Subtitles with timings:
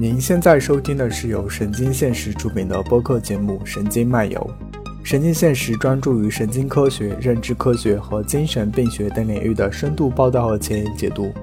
[0.00, 4.50] 您现在收听的是由神经现实出品的播客节目《神经漫游》。
[5.04, 11.34] 神经现实专注于神经科学、认知科学和精神病学等领域的深度报道和前沿解读。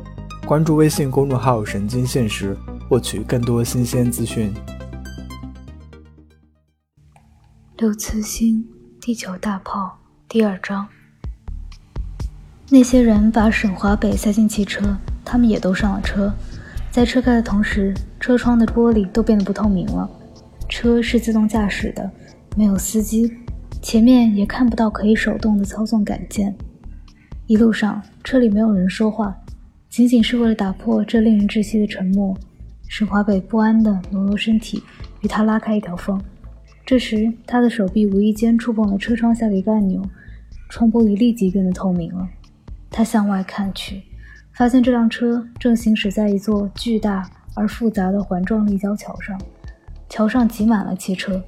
[0.45, 2.55] 关注微信公众号“神经现实”，
[2.87, 4.53] 获取更多新鲜资讯。
[7.75, 8.65] 刘慈欣
[9.05, 9.99] 《地球大炮》
[10.31, 10.87] 第二章。
[12.69, 14.95] 那些人把沈华北塞进汽车，
[15.25, 16.33] 他们也都上了车。
[16.89, 17.93] 在车开的同时，
[18.25, 20.09] 车窗的玻璃都变得不透明了。
[20.67, 22.09] 车是自动驾驶的，
[22.57, 23.31] 没有司机。
[23.83, 26.51] 前面也看不到可以手动的操纵杆键。
[27.45, 29.37] 一路上，车里没有人说话，
[29.89, 32.35] 仅仅是为了打破这令人窒息的沉默。
[32.87, 34.81] 沈华北不安地挪挪身体，
[35.21, 36.19] 与他拉开一条缝。
[36.83, 40.01] 这时，他的手臂无意间触碰了车窗下的一个按钮，
[40.69, 42.27] 窗玻璃立即变得透明了。
[42.89, 44.01] 他向外看去，
[44.51, 49.39] 发现这辆车正行驶在一座巨大而复杂的环状立交桥上，
[50.07, 51.43] 桥上挤满了汽车，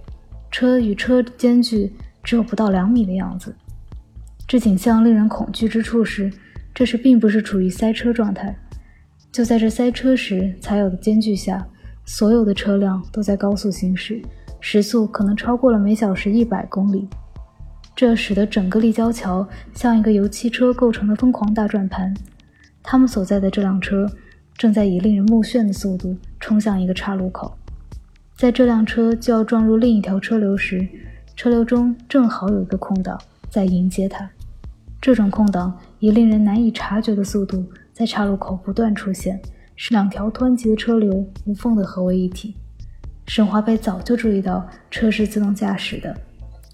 [0.49, 1.93] 车与车间距。
[2.23, 3.55] 只有不到两米的样子，
[4.45, 6.29] 这景象令人恐惧之处是，
[6.73, 8.53] 这时并不是处于塞车状态。
[9.31, 11.65] 就在这塞车时才有的间距下，
[12.03, 14.21] 所有的车辆都在高速行驶，
[14.59, 17.07] 时速可能超过了每小时一百公里。
[17.95, 22.13] 这使得整个立交桥像一个由汽车构成的疯狂大转盘。
[22.83, 24.05] 他们所在的这辆车
[24.57, 27.55] 正在以令人目眩的速度冲向一个岔路口，
[28.35, 30.87] 在这辆车就要撞入另一条车流时。
[31.35, 34.27] 车流中正好有一个空档在迎接他，
[34.99, 39.39] 这种空档以令人难以察觉的速度在岔路口不断出现，
[39.75, 42.55] 使两条湍急的车流无缝的合为一体。
[43.27, 46.17] 沈华北早就注意到车是自动驾驶的，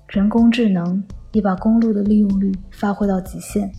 [0.08, 1.03] 人工智能
[1.34, 3.70] 已把公路的利用率发挥到极限。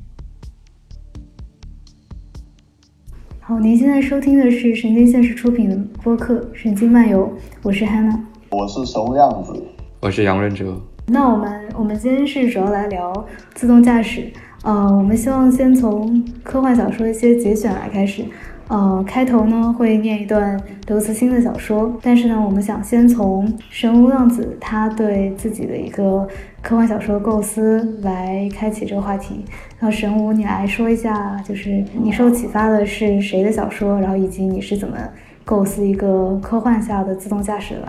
[3.47, 7.27] 好，您现在收听的是神经现实出品的播客《神经漫游》，
[7.63, 9.53] 我是 Hanna，我是熊亮子。
[10.01, 10.81] 我是杨润哲。
[11.09, 13.13] 那我们我们今天是主要来聊
[13.53, 14.33] 自动驾驶。
[14.63, 18.25] 呃，我们希望先从科幻小说一些节选来开始。
[18.69, 26.27] 呃，开头呢会念一段刘慈欣的小说，但是呢，我们想先从神无浪子他对自己的一个
[26.63, 29.45] 科幻小说构思来开启这个话题。
[29.79, 34.97] 那神无，你来说一下，就是你受启发的是谁的小说，然后以及你是怎么
[35.45, 37.89] 构思一个科幻下的自动驾驶的？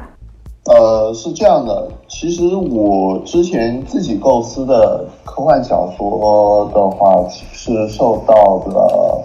[0.74, 8.34] 呃，是这样的，其实我之前自己构思的科幻小说的话，是受到
[8.66, 9.24] 了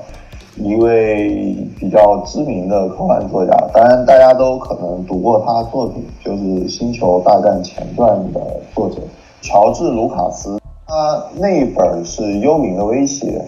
[0.63, 8.41] 一位比较知名的科幻作家，当然大家都可能读过他的作品，就是《星球大战前传》的
[8.75, 8.97] 作者
[9.41, 10.59] 乔治·卢卡斯。
[10.87, 13.43] 他那一本是《幽灵的威胁》，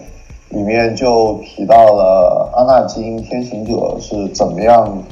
[0.55, 5.03] 里面就提到了阿纳金天行者是怎么样。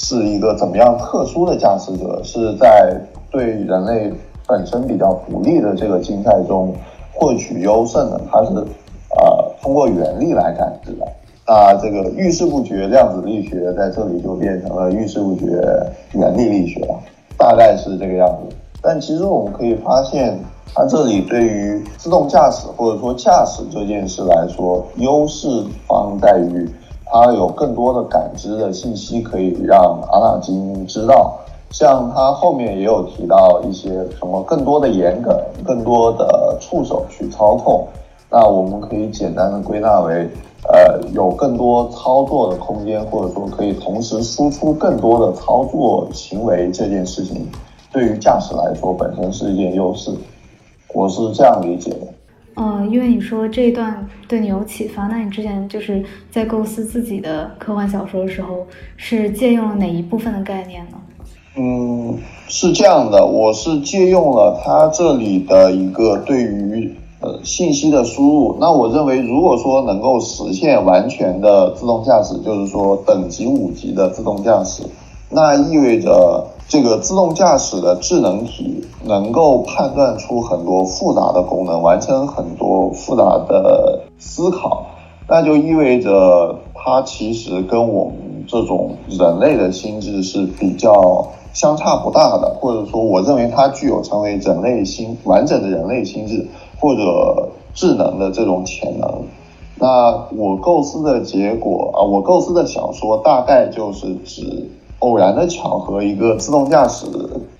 [0.00, 2.20] 是一个怎么样特殊的驾驶者？
[2.22, 2.96] 是在
[3.32, 4.12] 对人类
[4.46, 6.72] 本身比较不利的这个竞赛中
[7.12, 8.20] 获取优胜的。
[8.30, 11.04] 他是呃通过原力来感知的。
[11.48, 15.46] 那这个遇事不决量子力学在这里就变成了遇事不决
[16.12, 16.86] 原力力学，
[17.38, 18.54] 大概是这个样子。
[18.82, 20.38] 但其实我们可以发现，
[20.74, 25.48] 它这里对于自动驾驶或者说驾驶这件事来说，优势
[25.86, 26.68] 方在于。
[27.10, 31.38] 它有更多的感知的信息可以让阿纳金知道，
[31.70, 33.88] 像他后面也有提到一些
[34.18, 37.88] 什么更多的严梗、更多的触手去操控，
[38.30, 40.28] 那我们可以简单的归纳为，
[40.64, 47.46] 呃，有更多操作的空间，或者说可以同时输出更多的操作行为这件事情，
[47.92, 50.10] 对于驾驶来说本身是一件优势，
[50.92, 51.98] 我是这样理解的。
[52.56, 60.98] 嗯，因为你说这一段对你有启发，那你之前就是在构思自己的科幻小说的时候，是借用了哪一部分的概念呢？
[61.56, 68.56] 嗯，是这样的，我是借用了他这里的一个对于呃信息的输入。
[68.60, 74.82] 那我认为，如果说能够实现完全的自动驾驶，就是说等级五级的自动驾驶，
[75.30, 76.46] 那意味着。
[76.70, 84.84] 这个自动驾驶的智能体能够判断出很多复杂的功能，完成很多复杂的思考，
[85.26, 96.46] 那就意味着它其实跟我们这种人类的心智是比较相差不大的，或者说，我认为它具有成为人类心完整的人类心智
[96.78, 99.22] 或者智能的这种潜能。
[99.76, 104.70] 那我构思的结果啊，我构思的小说大概就是指。
[105.00, 107.06] 偶然的巧合，一个自动驾驶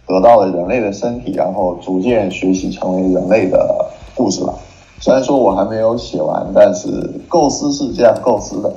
[0.09, 3.87] 得到了人类的身体，然后逐渐学习成为人类的
[4.17, 4.53] 故事吧。
[4.99, 6.89] 虽然说我还没有写完，但是
[7.29, 8.73] 构思是这样构思的。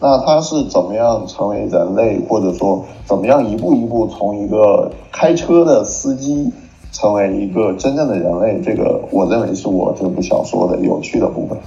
[0.00, 6.50] 那它是怎么样成为人类，或者说怎么样一步一步从一个开车的司机
[6.96, 8.58] 成为一个真正的人类？
[8.64, 11.58] 这个我认为是我这部小说的有趣的部分。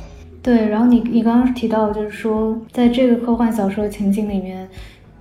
[0.42, 4.68] 对，然后你你刚刚提到，就是说在这个科幻小说情景里面，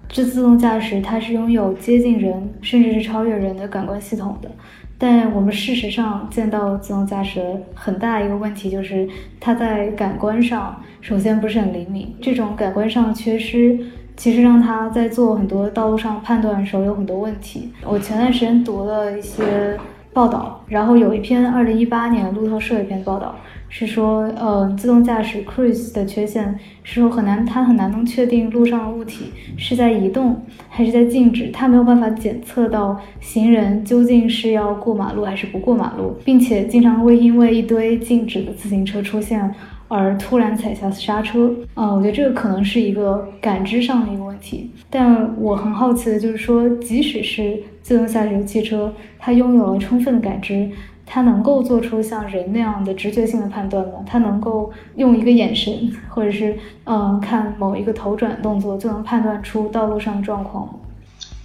[0.09, 4.49] 这自动驾驶它是拥有接近人，甚至是超越人的感官系统的。
[4.97, 7.45] 但我们事实上见到自动驾驶
[7.75, 9.07] 很大一个问题就是，
[9.39, 12.15] 它在感官上首先不是很灵敏。
[12.23, 13.79] 这种感官上的缺失，
[14.17, 17.69] 其实让它在做很多道路上判断的时候有很多问题。
[17.85, 19.79] 我前段时间读了一些
[20.13, 23.35] 报道，然后有一篇二零一八年路透社一篇报道。
[23.71, 29.27] 是说，呃，自动驾驶 Cruise 的缺陷是说很难，它很难能确定路上的物体
[29.59, 30.41] 是在移动
[30.71, 39.55] 还是在静止，它没有办法检测到行人究竟是要过马路还是不过马路，并且经常会因为一堆静止的自行车出现
[39.89, 41.51] 而突然踩下刹车。
[41.75, 44.71] 啊，我觉得这个可能是一个感知上的一个问题。
[44.89, 50.71] 但我很好奇的就是说，即使是自动驾驶汽车，它拥有了充分的感知。
[51.11, 53.95] 它能够做出像人那样的直觉性的判断吗？
[54.07, 56.55] 它能够用一个眼神，或者是
[56.85, 60.75] 嗯看某一个头转动作，就能判断出道路上的状况吗？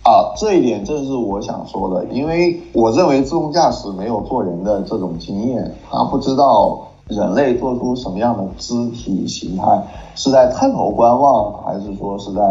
[0.04, 9.84] 啊，这一点正是我想说的，因为我认为自动驾驶没有做人的这种经验，它不知道人类做出什么样的肢体形态，
[10.16, 12.42] 是在探头观望，还是说是在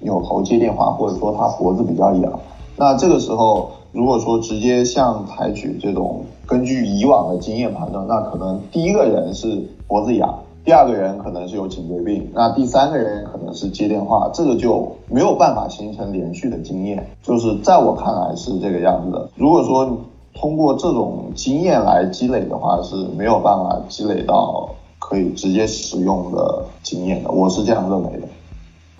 [0.00, 2.32] 扭头接电话，或者说他脖子比较痒。
[2.76, 6.24] 那这个时候，如果说直接像采取这种。
[6.44, 17.08] 根据以往的经验判断，那可能第一个人是脖子痒，第二个人可能是有颈椎病，那第三个人可能是接电话，这个就没有办法形成连续的经验。
[17.22, 19.30] 就是在我看来是这个样子的。
[19.34, 19.96] 如果说
[20.34, 27.30] 通过这种经验来积累的话，是没有办法积累到可以直接使用的经验的。
[27.30, 28.28] 我是这样认为的。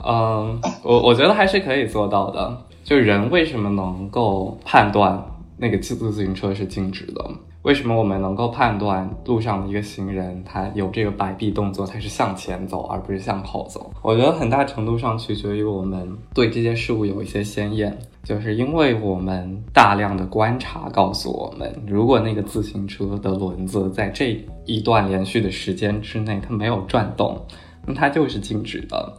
[0.04, 2.56] 嗯，我我觉得还是可以做到的。
[2.84, 5.24] 就人为什么能够判断？
[5.58, 7.24] 那个自自行车是静止的，
[7.62, 13.92] 为什么我们能够判断路上的一个行人他有这个摆臂动作，他是向前走而不是向后走？
[14.02, 27.40] 我觉得很大程度上取决于我们对这些事物有一些先验，就是因为我们大量的观察告诉我们，如果那个自行车的轮子在这一段连续的时间之内它没有转动，
[27.86, 29.16] 那它就是静止的。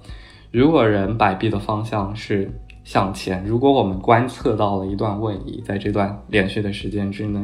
[0.51, 2.51] 如果人摆臂的方向是。
[2.83, 3.41] 向前。
[3.45, 7.39] 如果我们观测到了一段位移，在这段连续的时间之内，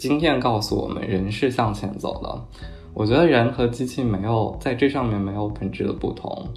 [0.00, 2.62] 经验告诉我们人是向前走的。
[2.94, 6.48] 我觉得人和机器没有在这上面没有本质的不同，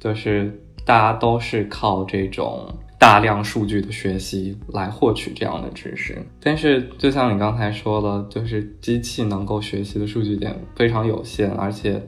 [0.00, 2.66] 就是大家都是靠这种
[2.98, 6.16] 大量数据的学习来获取这样的知识。
[6.40, 12.02] 但是就像你刚才说的，就是机器能够学习的数据点非常有限，而且。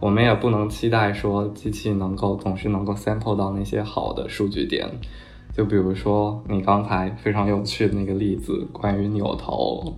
[0.00, 4.84] 我们也不能期待说机器能够总是能够 sample 到那些好的数据点，
[5.54, 9.94] 就比如说你刚才非常有趣的那个例子，关于扭头，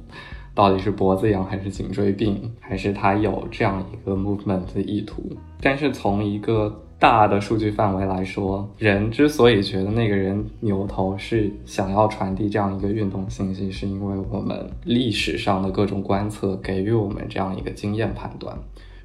[0.54, 5.22] 到底是脖子痒还是颈椎病，还是他有这样一个 movement 的意图？
[5.60, 18.56] 但是从一个大的数据范围来说，人之所以觉得那个人扭头是想要传递这样一个运动信息，是因为我们历史上的各种观测给予我们这样一个经验判断。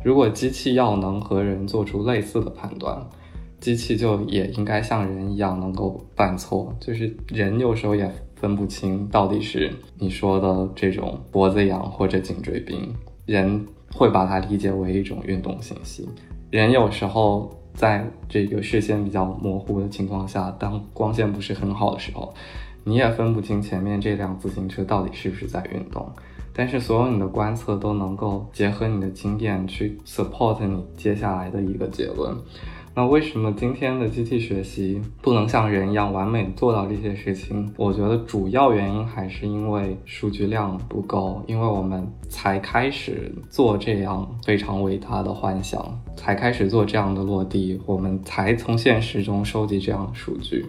[0.01, 3.05] 如果机器要能和人做出类似的判断，
[3.59, 6.73] 机器就也应该像人一样能够犯错。
[6.79, 12.93] 就是人有时候也分不清到底是你说的这种脖子痒或者颈椎病，
[13.25, 16.07] 人会把它理解为一种运动信息。
[16.49, 22.33] 人有时候在这个视线比较模糊的情况下，当光线不是很好的时候，
[22.83, 26.09] 你也分不清前面这辆自行车到底是不是在运动。
[26.51, 32.35] 但是所有你的观测都能够结合你的经验去 support 你接下来的一个结论。
[32.95, 37.71] 那为什么今天的机器学习不能像人一样完美做到这些事情？
[37.77, 50.65] 我觉得主要原因还是因为数据量不够，因为我们才开始做这样非常伟大的幻想，才开始做这样的落地，我们才从现实中收集这样的数据。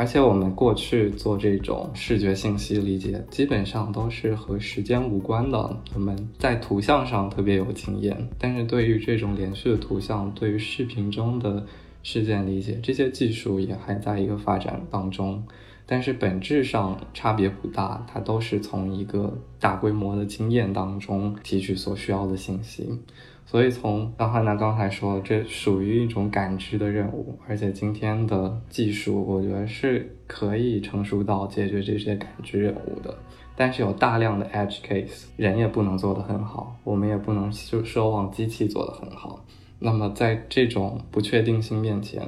[0.00, 5.76] 而且我们过去做这种视觉信息理解，基本上都是和时间无关的。
[5.92, 11.66] 我们在图像上特别有经验，但是对于这种连续的图像，对于视频中的
[12.02, 15.44] 事件理解，这些技术也还在一个发展当中。
[15.84, 22.88] 但是本质上差别不大，它都是从一个大规模的经验当中提取所需要的信息。
[23.50, 33.12] 所以，从张汉南刚才说，这属于一种感知的任务，而且今天的技术，我觉得是可以成熟到解决这些感知任务的。
[33.56, 39.44] 但是有大量的 edge case，人也不能做得很好，我们也不能奢奢望机器做得很好。
[39.80, 42.22] 那么在这种不确定性面前，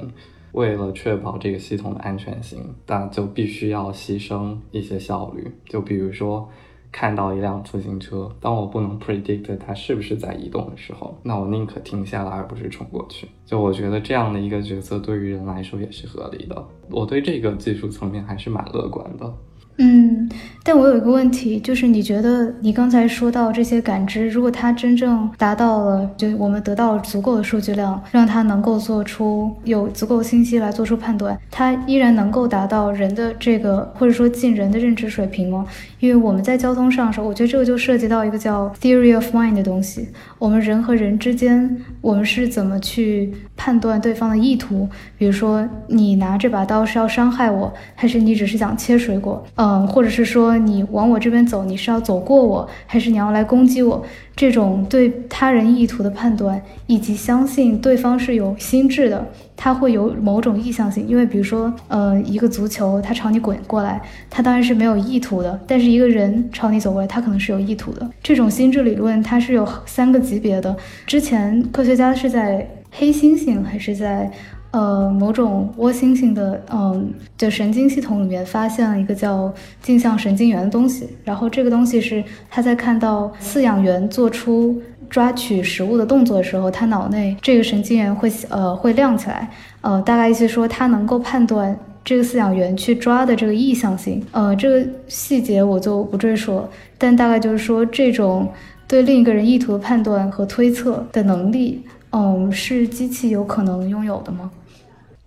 [0.51, 5.49] 为了确保这个系统的安全性，那就必须要牺牲一些效率。
[5.69, 6.49] 就比如说，
[6.93, 13.27] 看到一辆自行车，当我不能 predict 它是不是在移动的时候，那我宁可停下来，而不是冲过去。
[13.45, 16.63] 就我觉得这样的一个决策对于人来说也是合理的。
[16.91, 19.33] 我对这个技术层面还是蛮乐观的。
[19.77, 20.29] 嗯，
[20.63, 35.65] 但我有一个问题，就是你觉得你刚才说到这些感知，如果它真正达到了，就我们得到足够的数据量，让它能够做出有足够信息来做出判断，它依然能够达到人的这个或者说近人的认知水平吗？
[35.99, 44.87] 因为我们在交通上的时候，我觉得这个就涉及到一个叫 theory of mind 的东西，我们人和人之间，我们是怎么去判断对方的意图？
[45.17, 49.43] 比如说，你拿这把刀是要伤害我，还是你只是想切水果？
[49.55, 54.03] 嗯，或者是说你往我这边走，你是要走过我，还是你要来攻击我？
[54.35, 59.23] 这种对他人意图的判断，以及相信对方是有心智的，
[59.55, 61.07] 他会有某种意向性。
[61.07, 68.09] 因为比如说，呃，一个足球它朝你滚过来，它当然是没有意图的；但是一个人朝你走过来，他可能是有意图的。
[68.23, 70.75] 这种心智理论它是有三个级别的。
[71.05, 74.31] 之前科学家是在黑猩猩还是在？
[74.73, 81.07] 呃，某种窝猩猩的，嗯，的神经系统里面发现了一个叫镜像神经元的东西。
[81.23, 84.81] 然后这个东西是他在看到饲养员做出
[85.11, 89.47] 抓取食物的动作的时候，他脑内这个神经元会呃会亮起来。
[89.81, 94.25] 呃，大概意思说他能够判断这个饲养员去抓的这个意向性。
[94.31, 96.67] 呃，这个细节我就不赘述了。
[96.97, 98.49] 但大概就是说，这种
[98.87, 101.83] 对另一个人意图的判断和推测的能力，
[102.15, 104.51] 嗯，是机器有可能拥有的吗？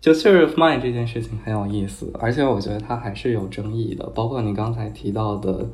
[0.01, 4.07] 就 theory of mind 这件事情很有意思，而且我觉得它还是有争议的。
[4.11, 5.69] 包括你刚才提到的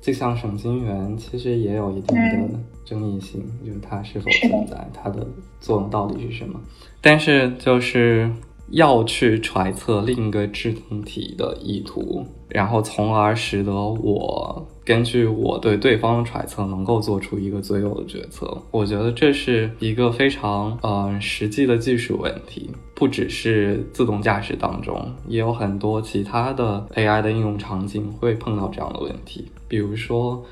[0.00, 5.24] 镜像神经元，其实也有一定的争议性，就是它是否存在，它的
[5.60, 6.60] 作用到底是什么。
[7.00, 8.28] 但是就是
[8.70, 14.66] 要去揣测另一个智能体的意图，然后从而使得我。
[14.84, 18.56] 根据我对对方的揣测，能够做出一个最优的决策。
[18.70, 29.44] 我觉得这是一个非常呃实际的技术问题，不只是自动驾驶当中，也有很多其他的 AI 的应用场景会碰到这样的问题。
[29.68, 30.42] 比如说，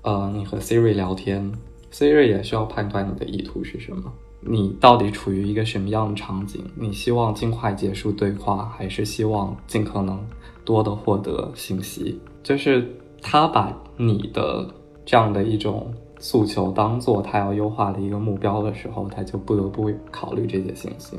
[0.00, 1.52] 呃，你和 Siri 聊天
[1.92, 4.10] ，Siri 也需要判断你的意图是什么，
[4.42, 6.62] 你到底处于一个什么样的场景？
[6.74, 10.22] 你希望尽快结束对话，还是希望尽可能
[10.64, 12.20] 多的获得信息？
[12.42, 12.94] 就是。
[13.24, 14.66] 他把你的
[15.06, 21.16] 这样的一种诉求当做他要优化的一个目标的时候，他就不得不考虑这些信息，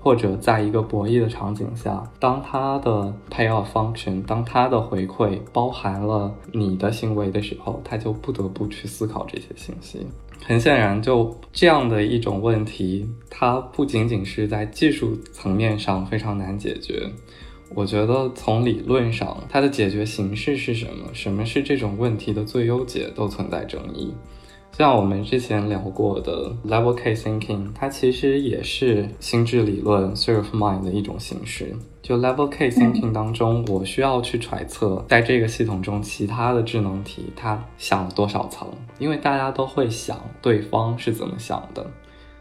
[0.00, 10.04] 或者在一个博弈的场景下，当他的 payoff function，当他的回馈包含了你的行为的时候，他就不得不去思考这些信息。
[10.46, 17.10] 很显然，就这样的一种问题，它不仅仅是在技术层面上非常难解决。
[17.74, 21.08] 我觉得从理论上，它的解决形式是什么？
[21.14, 24.12] 什么是这种问题的最优解，都存在争议。
[24.76, 31.72] 像我们之前聊过的 level K thinking，它其实也是心智理论 theory of mind 的一种形式。
[32.02, 38.66] 就 level K thinking 当中，我需要去揣测，在这个系统中，其他的智能体它想了多少层，
[38.98, 41.86] 因为大家都会想对方是怎么想的。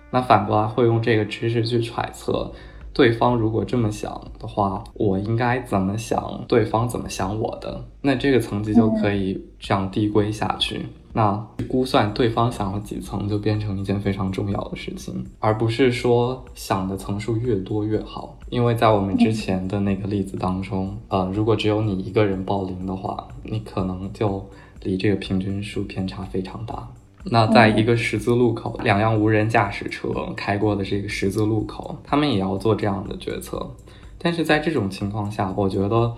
[0.09, 2.51] 那反过来会用这个知识去揣测。
[2.93, 6.43] 对方如果这么想的话，我应该怎么想？
[6.47, 7.85] 对方怎么想我的？
[8.01, 10.81] 那这个层级就可以这样递归下去。
[11.13, 11.33] 那
[11.69, 18.37] 估算对方想了几层，就变成一件非常重要的事情，而不是说想的层数越多越好。
[18.49, 24.43] 因为在我们之前的那个例子当中，呃，如果只有你一个人报零的话，你可能就
[24.81, 26.87] 离这个平均数偏差非常大。
[27.25, 33.65] 那在一个十字路口，两辆无人驾驶车开过的这个十字路口，他们也要做这样的决策。
[34.17, 36.13] 但是在这种情况下，我觉得，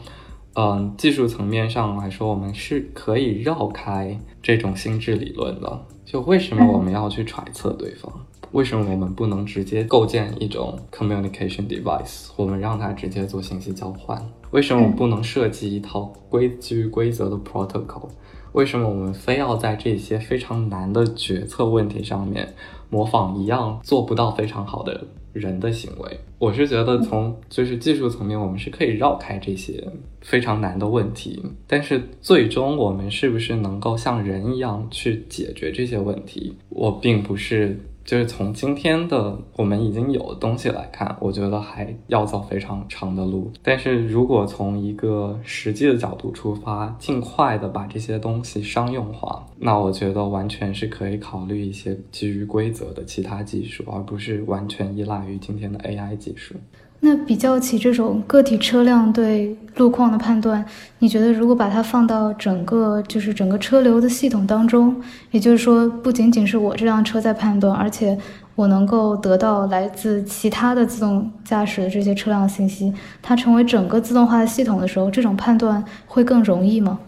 [0.55, 5.85] 嗯，技术层面上来说，我们是可以绕开这种心智理论的。
[6.05, 8.11] 就为什么我们要去揣测对方？
[8.51, 12.29] 为什么我们不能直接构建一种 communication device？
[12.37, 14.25] 我们让它直接做信息交换？
[14.51, 18.07] 为什么我们不能设计一套规基于规则的 protocol？
[18.53, 22.55] 为什么我们非要在这些非常难的决策问题上面
[22.89, 25.05] 模仿一样做不到非常好的
[25.35, 26.19] 人的行为？
[26.39, 29.85] 我是觉得从就是技术层面，我们是可以绕开这些
[30.21, 36.55] 非常难的问题，但是最终我们是不是能够像人一样去解决这些问题？
[36.69, 43.51] 我并不是就是从今天的我们已经有的东西来看，我觉得还要走非常长的路。
[43.63, 56.53] 但是如果从一个实际的角度出发，尽快的把这些东西商用化，那我觉得完全是可以考虑一些基于规则的其他技术，而不是完全依赖于今天的 AI 技术。
[57.01, 60.65] 那比较起这种个体车辆对路况的判断，
[60.99, 64.99] 你觉得如果把它放到整个就是整个车流的系统当中，
[65.29, 68.17] 也就是说不仅仅是我这辆车在判断，而且
[68.55, 76.99] 我能够得到来自其他的自动驾驶的这些车辆信息，它成为整个自动化的系统的时候，这种判断会更容易吗？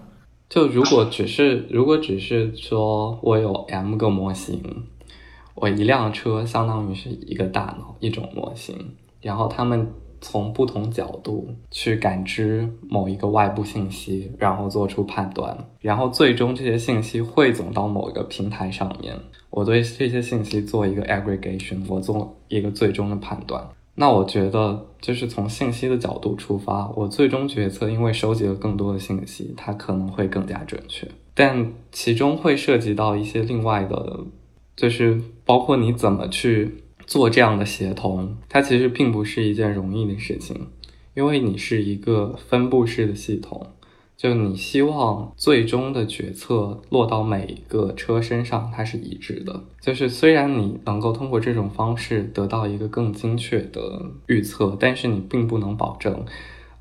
[0.47, 4.61] 就如果只是如果只是说我有 M 个模型，
[5.55, 8.75] 我一辆车相当于是一个大脑一种模型。
[9.21, 9.87] 然后他们
[10.19, 19.15] 从不同角度去感知某一个外部信息，然后做出判断，然后最终这些信息汇总到某一个平台上面。
[19.51, 23.69] 我对这些信息做一个 aggregation，我做一个最终的判断。
[23.93, 31.07] 那我觉得就是从信息的角度出发，我最终决策，因为收集了更多的信息，它可能会更加准确。
[31.33, 34.19] 但其中会涉及到一些另外的，
[34.75, 36.83] 就是包括你怎么去。
[37.07, 40.67] 做这样的协同，它其实并不是一件容易的事情，
[41.15, 43.65] 因为你是一个分布式的系统，
[44.17, 49.63] 就你希望最终的决策落到每一个车身上，它是一致的。
[49.79, 56.25] 就是虽然你能够通过这种方式得到一个更精确的预测，但是你并不能保证。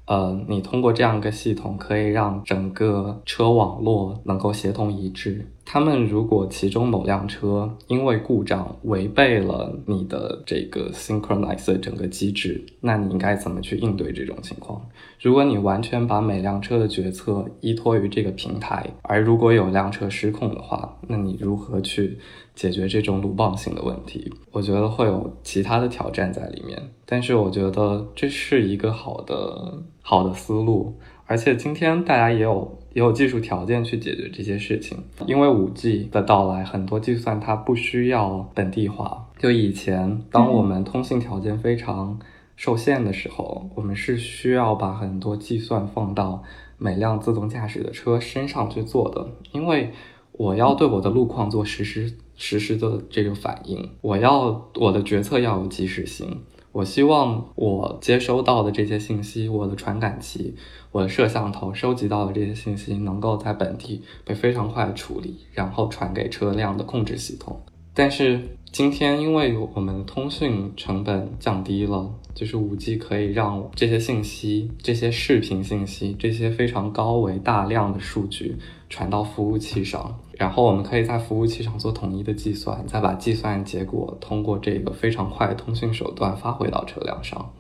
[0.07, 5.51] 呃，你通过这样一个系统，可以让整个车网络能够协同一致。
[5.67, 14.81] 他们如果其中某辆车因为故障违背了你的这个 synchronize 的整个机制，那你应该怎么去应对这种情况？
[15.21, 22.19] 如果你完全把每辆车的决策依托于这个平台，而如果有辆车失控的话，那你如何去？
[22.55, 39.29] 解决这种鲁棒性的问题，我觉得会有其他的挑战在里面，但是我觉得这是一个好的好的思路，而且今天大家也有也有技术条件去解决这些事情，因为五 G 的到来，很多计算它不需要本地化。
[39.39, 42.19] 就以前当我们通信条件非常
[42.57, 46.43] 受限的时候，我们是需要把很多计算放到
[46.79, 49.91] 每辆自动驾驶的车身上去做的，因为
[50.33, 52.17] 我要对我的路况做实时。
[52.39, 56.43] 实时的这个反应，我要我的决策要有及时性。
[56.77, 60.55] 我希望我接收到的这些信息，我的传感器、
[60.93, 67.59] 我的摄像头收集到的这些信息，能够在本地被非常快的处理，然后传给车辆的控制系统。
[67.95, 68.39] 但是
[68.71, 78.55] 今天，因为我们的通讯成本降低了，就是五 G 可以让这些信息、这些视频信息、这些非常高维大量的数据
[78.91, 80.19] 传到服务器上。
[80.37, 87.51] 然后我们可以在服务器上做统一的计算，再把计算结果通过这个非常快的通讯手段发回到车辆上，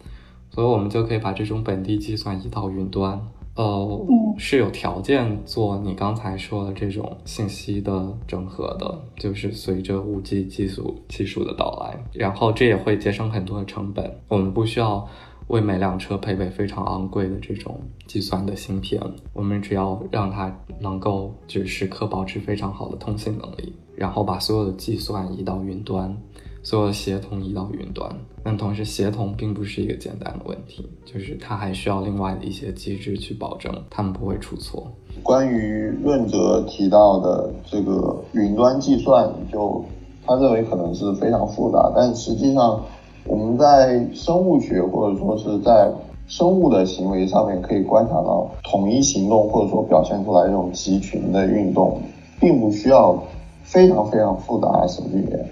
[0.50, 3.20] 所以我们就可以把这种本地计算移到云端。
[3.54, 15.08] 呃，是有条件做你刚才说的这种信息的整合的，就是随着五 G 技术技术的到来，然后这也会节省很多的成本，我们不需要。
[15.48, 17.78] 为每辆车配备非常昂贵的这种
[18.08, 19.00] 计算的芯片，
[19.32, 26.16] 我们只要让它能够就时刻保持非常好的通信能力，然后把所有的计算移到云端，
[26.64, 28.10] 所有的协同移到云端。
[28.42, 34.90] 但同时，协同并不是一个简单的问题，就是它还需要另外的一些机制去保证它们不会出错。
[35.22, 39.84] 关于润泽提到的这个云端计算，就
[40.26, 42.82] 他认为可能是非常复杂，但实际上。
[43.28, 45.90] 我们在生物学或者说是在
[46.28, 51.98] 生物的行为上面可以观察到，统一行动或者说表现出来这种集群的运动，
[52.40, 53.20] 并不需要
[53.62, 55.44] 非常非常复杂的神经元，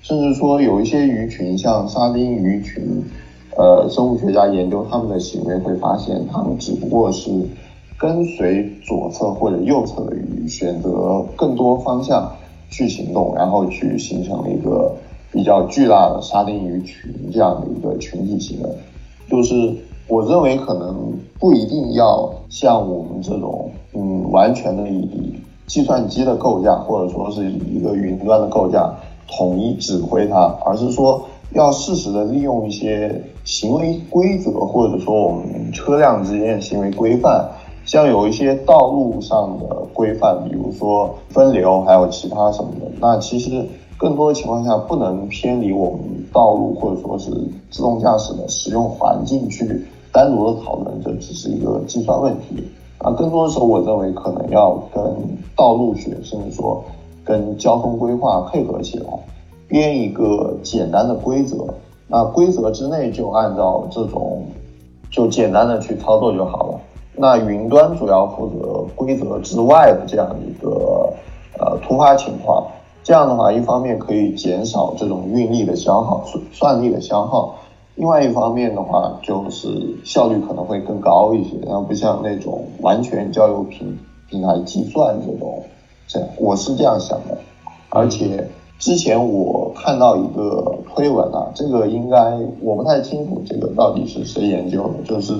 [0.00, 3.04] 甚至说有一些鱼群，像沙丁鱼群，
[3.56, 7.30] 呃，生物学家研究它们的行为会发现，它们只不过是
[7.98, 12.32] 跟随左侧或者右侧的鱼，选择更多方向
[12.70, 14.94] 去行动，然后去形成了一个。
[15.30, 18.68] 比较巨大的沙丁鱼群这样的一个群体行为，
[19.30, 19.74] 就是
[20.06, 25.34] 我认为可能不一定要像我们这种嗯完全的以
[25.66, 28.90] 计算机的构架或者说是一个云端的构架
[29.28, 37.46] 统一指挥它，而是说要适时的利用一些行为规则或者说我们车辆之间的行为规范，
[37.84, 43.62] 像有一些道路上的规范，比如说分流还有其他什么的，那其实。
[43.98, 46.00] 更多的情况下，不能偏离我们
[46.32, 47.30] 道路或者说是
[47.70, 52.66] 自动驾驶的使用环境去单独的讨论，这只是一个计算问题。
[52.98, 55.02] 啊，更多的时候，我认为可能要跟
[55.56, 56.82] 道路学，甚至说
[57.24, 59.06] 跟交通规划配合起来。
[59.66, 61.66] 编一个简单的规则，
[62.06, 64.42] 那规则之内就按照这种
[65.10, 66.80] 就简单的去操作就好了。
[67.14, 71.12] 那云端主要负责规则之外的这样一个
[71.58, 72.66] 呃突发情况，
[73.08, 77.54] 这样的话，一方面可以减少这种运力的消耗、算算力的消耗，
[77.94, 85.62] 另外一方面的话，就是效率可能会更高一些，然后不像那种完全交由平平台计算这种，
[86.06, 87.38] 这样我是这样想的。
[87.88, 88.46] 而且
[88.78, 92.18] 之前我看到一个推文啊，这个应该
[92.60, 95.32] 我不太清楚这个到底是谁研究的，就是。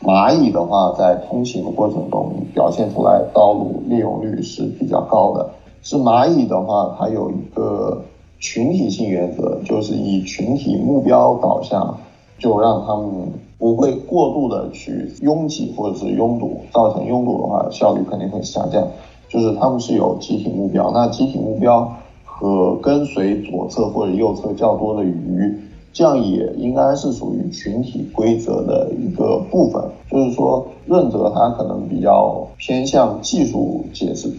[0.00, 5.48] 蚂蚁的话，在通行过程中表现出来道路利用率是比较高的。
[5.82, 8.02] 是蚂蚁的话，它有一个
[8.38, 11.98] 群体性原则，就是以群体目标导向，
[12.38, 18.86] 就让他们不会过度的去拥挤或者是拥堵，造成拥堵的话，效率肯定会下降。
[19.28, 21.92] 就是他们是有集体目标，那集体目标
[22.24, 25.58] 和跟随左侧或者右侧较多的鱼。
[25.94, 34.32] 这样也应该是属于群体规则的一个部分，就是说，润泽它可能比较偏向技术解释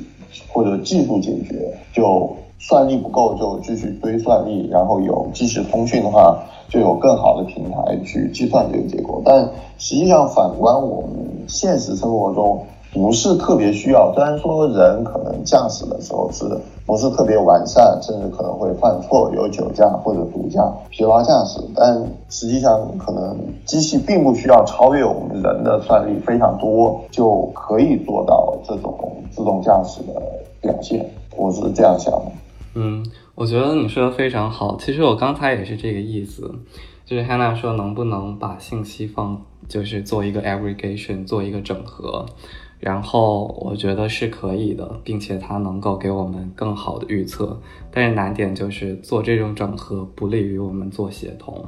[0.50, 9.22] 或者技术解决，就算力不够就继续堆算力，然后有即时通讯的话，就有更好的平台去计算这个结果。
[9.26, 12.66] 但实际上反观我们现实生活中。
[12.94, 16.46] 不是特别需要，虽然说人可能驾驶的时候是
[16.86, 30.22] 不是特别完善，甚至可能会犯错，有酒驾或者毒驾、疲劳驾驶，但实际上可能机器并不需要超越我们人的算力非常多，就可以做到这种自动驾驶的
[30.62, 31.10] 表现。
[31.36, 32.32] 我是这样想的。
[32.76, 33.04] 嗯，
[33.34, 34.78] 我觉得你说的非常好。
[34.80, 36.54] 其实我刚才也是这个意思，
[37.06, 42.26] 就是 Hanna 说能不能把信息放，就是做一个 aggregation，做一个整合。
[42.86, 47.58] 然后我觉得是可以的，并且它能够给我们更好的预测。
[47.90, 51.66] 但是难点就是做这种整合不利于我们做协同。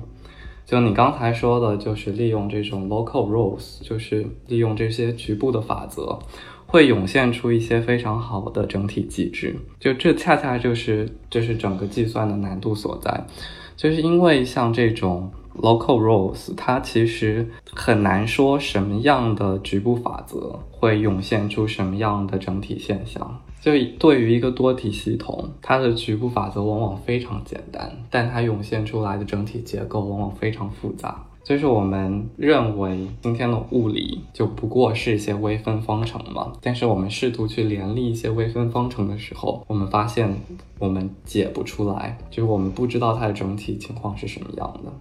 [0.65, 6.19] 就你刚才说的，就是利用这种 local rules，就是利用这些局部的法则，
[6.65, 9.55] 会涌现出一些非常好的整体机制。
[9.79, 13.25] 就这恰恰就是这是整个计算的难度所在，
[13.77, 15.31] 就是因为像这种。
[15.57, 23.39] Local rules，它其实很难说什么样的局部法则会涌现出什么样的整体现象。
[23.61, 31.23] 就对于一个多体系统，它的局部法则往往非常简单，但它涌现出来的整体结构往往非常复杂。
[31.43, 40.35] 就是我们认为今天的物理就不过是一些微分方程嘛，但是我们试图去联立一些微分方程的时候，我们发现
[40.79, 44.91] 我们解不出来，就是我们不知道它的整体情况是什么样的。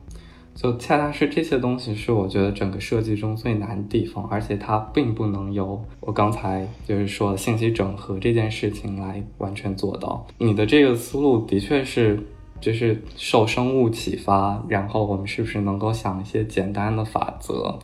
[0.55, 10.27] 就恰恰是这些东西是我觉得整个设计中最难的地方，而且它并不能由我刚才就是说信息整合这件事情来完全做到。
[10.39, 12.19] 你的这个思路的确是
[12.61, 17.79] 就是受生物启发，然后我们是不是能够想一些简单的法则、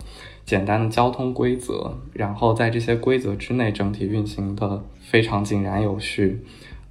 [0.46, 6.44] 简单的交通规则，然后在这些规则之内整体运行的非常井然有序？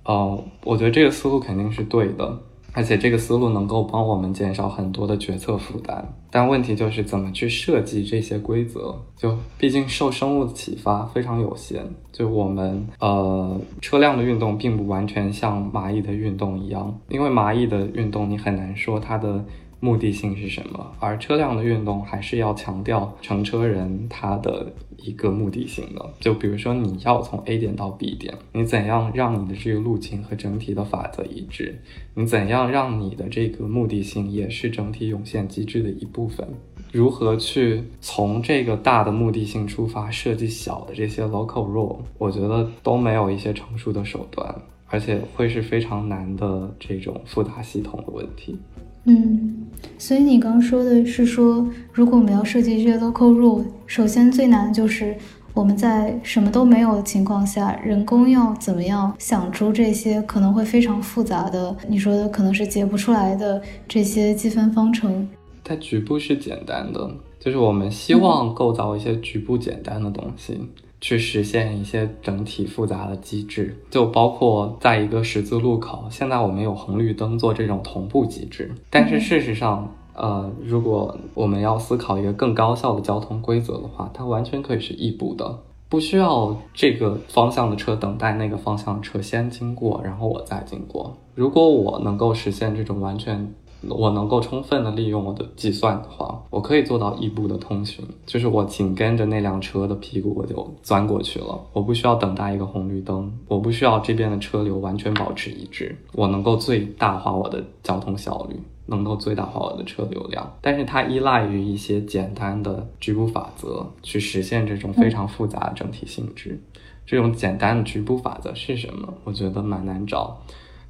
[0.04, 2.42] 呃，我觉得这个思路肯定是对的。
[2.74, 8.96] 而且这个思路能够帮我们减少很多的决策负担，但问题就是怎么去设计这些规则。
[9.18, 19.44] 就毕竟受生物的启发非常有限，就我们呃车辆的运动并不完全像蚂蚁的运动一样，因为蚂蚁的运动你很难说它的。
[19.80, 20.94] 目的性是什么？
[21.00, 26.06] 而车辆的运动还是要强调乘车人他的一个目的性的。
[26.20, 31.82] 就比如说，你要从 A 点到 B 点，你怎样让你的这个路径和整体的法则一致？
[32.14, 36.48] 你怎样让你的这个目的性也是整体涌现机制的一部分？
[36.92, 42.00] 如何去从这个大的目的性出发设计小的这些 local rule？
[42.18, 44.54] 我觉得都没有一些成熟的手段，
[44.88, 48.58] 而且会是非常难的这种复杂系统的问题。
[49.06, 55.16] 嗯，所以你刚说的是说，如果我们要设计这些 local rule，首先最难的就是
[55.54, 65.28] 我们在什么都没有的情况下，人工要怎么样想出这些可能会非常复杂的，你说的可能是解不出来的这些积分方程。
[65.64, 67.10] 它局部是简单的，
[67.40, 70.60] 就是我们希望构造一些局部简单的东西。
[71.02, 78.74] 去实现一些整体复杂的机制，就包括在一个十字路口，现在我们有红绿灯做这种同步机制。
[78.90, 91.16] 但是事实上，呃，如果我们要思考一个更高效的交通规则的话，它完全可以是异步的，不需要这个方向的车等待那个方向的车先经过，然后我再经过。
[91.36, 93.54] 如果我能够实现这种完全
[93.88, 110.52] 我能够充分的利用我的计算的话，我可以做到异步的通行，就是我紧跟着那辆车的屁股我就钻过去了，我不需要等待一个红绿灯，我不需要这边的车流完全保持一致，我能够最大化我的交通效率，能够最大化我的车流量。
[110.62, 116.62] 但是它依赖于一些简单的局部法则去实现这种非常复杂的整体性质。
[117.06, 119.12] 这种简单的局部法则是什么？
[119.24, 120.38] 我觉得蛮难找。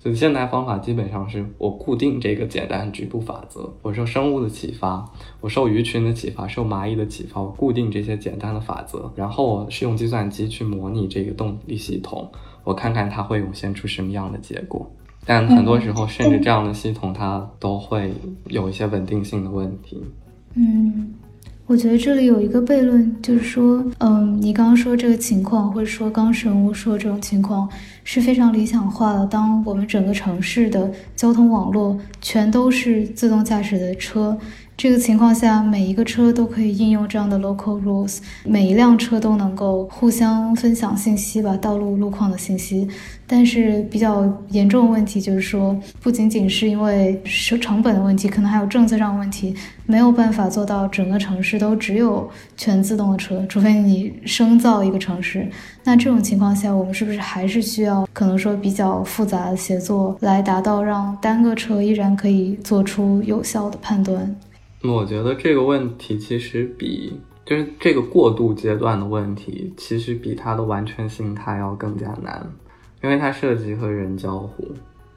[0.01, 5.05] 所以现代方法基本上是我固定这个简单局部法则，我受生物的启发，
[5.41, 12.31] 我受鱼群的启发，受蚂蚁的启发，我固定这些简单的法则，然后我是用计算机去模拟这个动力系统，
[12.63, 14.89] 我看看它会涌现出什么样的结果。
[15.25, 18.13] 但很多时候，甚至这样的系统它都会
[18.45, 20.01] 有一些稳定性的问题。
[20.55, 21.13] 嗯。
[21.69, 27.69] 我觉得这里有一个悖论，就是说，嗯，你刚刚说这个情况，或者说刚神屋说这种情况
[28.03, 29.23] 是非常理想化的。
[29.27, 34.36] 当我们整个城市的交通网络全都是自动驾驶的车。
[34.79, 42.87] 这个情况下，每一个车都可以应用这样的 local rules，每一辆车都能够互相分享信息吧，道路路况的信息。
[43.27, 49.53] 但是比较严重的问题就是说，不仅仅是因为是成本的问题，可能还有政策上的问题，
[49.85, 55.45] 没有办法做到整个城市都只有全自动的车，除非你生造一个城市。
[55.83, 64.33] 那这种情况下，我们是不是还是需要可能说比较复杂的协作，来达到让单个车依然可以做出有效的判断？
[64.83, 72.49] 我觉得这个问题其实比就是这个过渡阶段的问题，其实比它的完全形态要更加难，
[73.03, 74.67] 因为它涉及和人交互。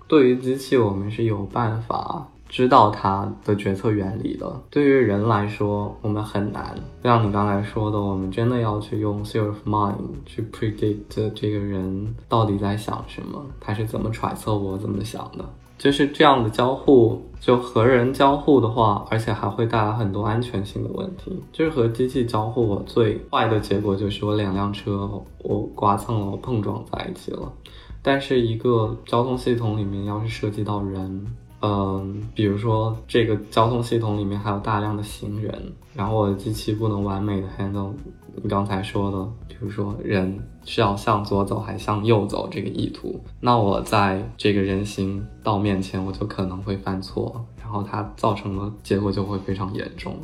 [0.08, 6.74] 对于机器，我们是有办法知道它的决策原理的；对于人来说，我们很难。
[7.02, 9.94] 像你刚才说的，我们真的要去用 theory of mind
[10.26, 15.44] 去 predict 这个人到底在想什么，他是怎么揣测我怎么想的。
[15.82, 21.36] 就是这样的交互，就和人交互的话，而且还会带来很多安全性的问题。
[21.50, 27.52] 就是和机器交互，我最坏的结果就是我两辆车我刮蹭了，我碰撞在一起了。
[28.00, 31.26] 但是一个交通系统里面，要是涉及到人，
[31.62, 35.52] 嗯，比如说这个交通系统里面还有大量的行人，
[35.96, 37.90] 然后我的机器不能完美的 handle
[38.40, 40.38] 你刚才说的，比如说人。
[40.64, 50.16] 是要向左走还向右走这个意图，那我在这个人行道面前，我就可能会犯错，然后它造成的结果就会非常严重。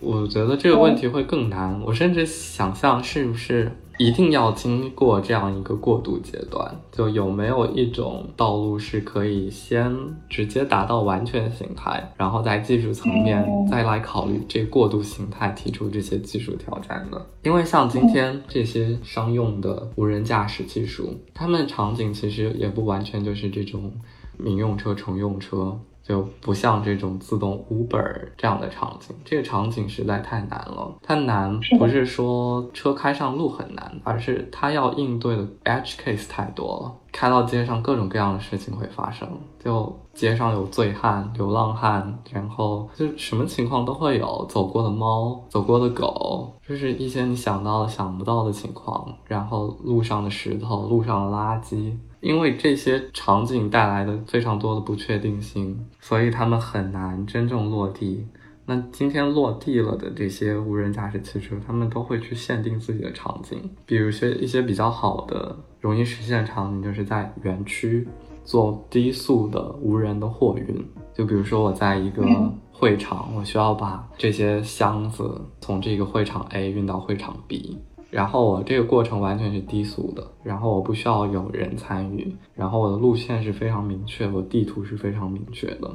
[0.00, 3.70] 我觉得这个问题会更难，我甚至想象是不是。
[3.98, 9.94] 一定要经过这样一个过渡阶段，就有没有一种道路是可以先
[10.28, 17.26] 直接达到完全形态，然后在技术层面再来考虑这过渡形态提出这些技术挑战的？
[17.42, 23.92] 因为像今天这些商用的无人驾驶技术，它们场景其实也不完全就是这种
[24.38, 25.78] 民用车、乘用车。
[26.12, 30.94] 就不像这种自动 Uber 这样的场景，这个场景实在太难了。
[31.02, 36.92] 它难不是说车开上路很难，而是它要应对的 edge case 太多了。
[37.10, 39.26] 开到街上，各种各样的事情会发生。
[39.58, 44.44] 就街上有醉汉、流浪汉，然后就什么情况都会有。
[44.50, 49.10] 走过的猫，走过的狗，就是一些你想到的、想不到的情况。
[49.24, 51.94] 然后路上的石头，路上的垃圾。
[52.22, 58.26] 因为这些场景带来的非常多的不确定性，所以他们很难真正落地。
[58.64, 68.06] 那今天落地了的这些无人驾驶汽车，他们都会去限定自己的场景，比如说一些比较好的、容易实现的场景，就是在园区
[68.44, 70.88] 做低速的无人的货运。
[71.12, 72.24] 就比如说我在一个
[72.70, 77.76] 会场，我需要把这些箱子从这个会场 A 运到会场 B。
[78.12, 85.90] 然后我这个过程完全是低速的，然后我不需要有人参与，然后我的路线是非常明确，我地图是非常明确的。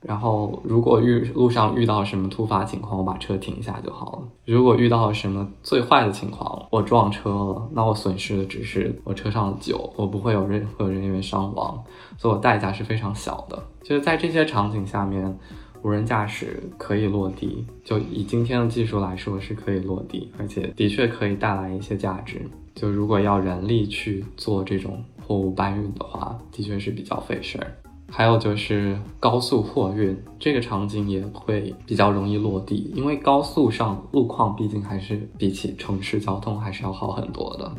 [0.00, 4.28] 然后如果遇路上遇到什么突发情况，我把车停下就好了。
[4.46, 11.80] 如果遇到什么最坏的情况，我撞车了，那我损失的只是我车上的酒，我不会有任何人员伤亡，
[12.18, 13.62] 所以我代价是非常小的。
[13.84, 15.38] 就是在这些场景下面。
[15.82, 22.40] 无人驾驶可以落地，就以今天的技术来说是可以落地，而且的确可以带来一些价值。
[22.74, 27.76] 就如果要人力去做这种货物搬运的话，的确是比较费事儿。
[28.12, 37.72] 还有就是高速货运这个场景也会比较容易落地，因为高速上路况毕竟还是比起城市交通还是要好很多的。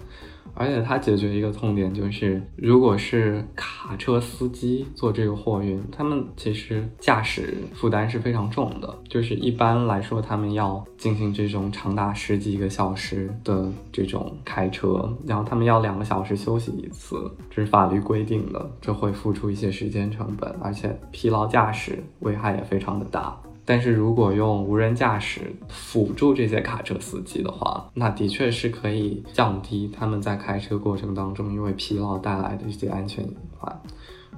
[0.53, 8.97] 而且它解决一个痛点，就是如果是卡车司机做这个货运，他们其实驾驶负担是非常重的。
[9.07, 23.37] 就是一般来说，他们要进行这种长达十几个小时的这种开车，然后他们要两个小时休息一次，这是法律规定的，这会付出一些时间成本，而且疲劳驾驶危害也非常的大。
[23.65, 33.81] 但是如果用无人驾驶辅助这些卡车司机的话，那的确是可以降低他们在开车过程当中因为疲劳带来的一些安全隐患。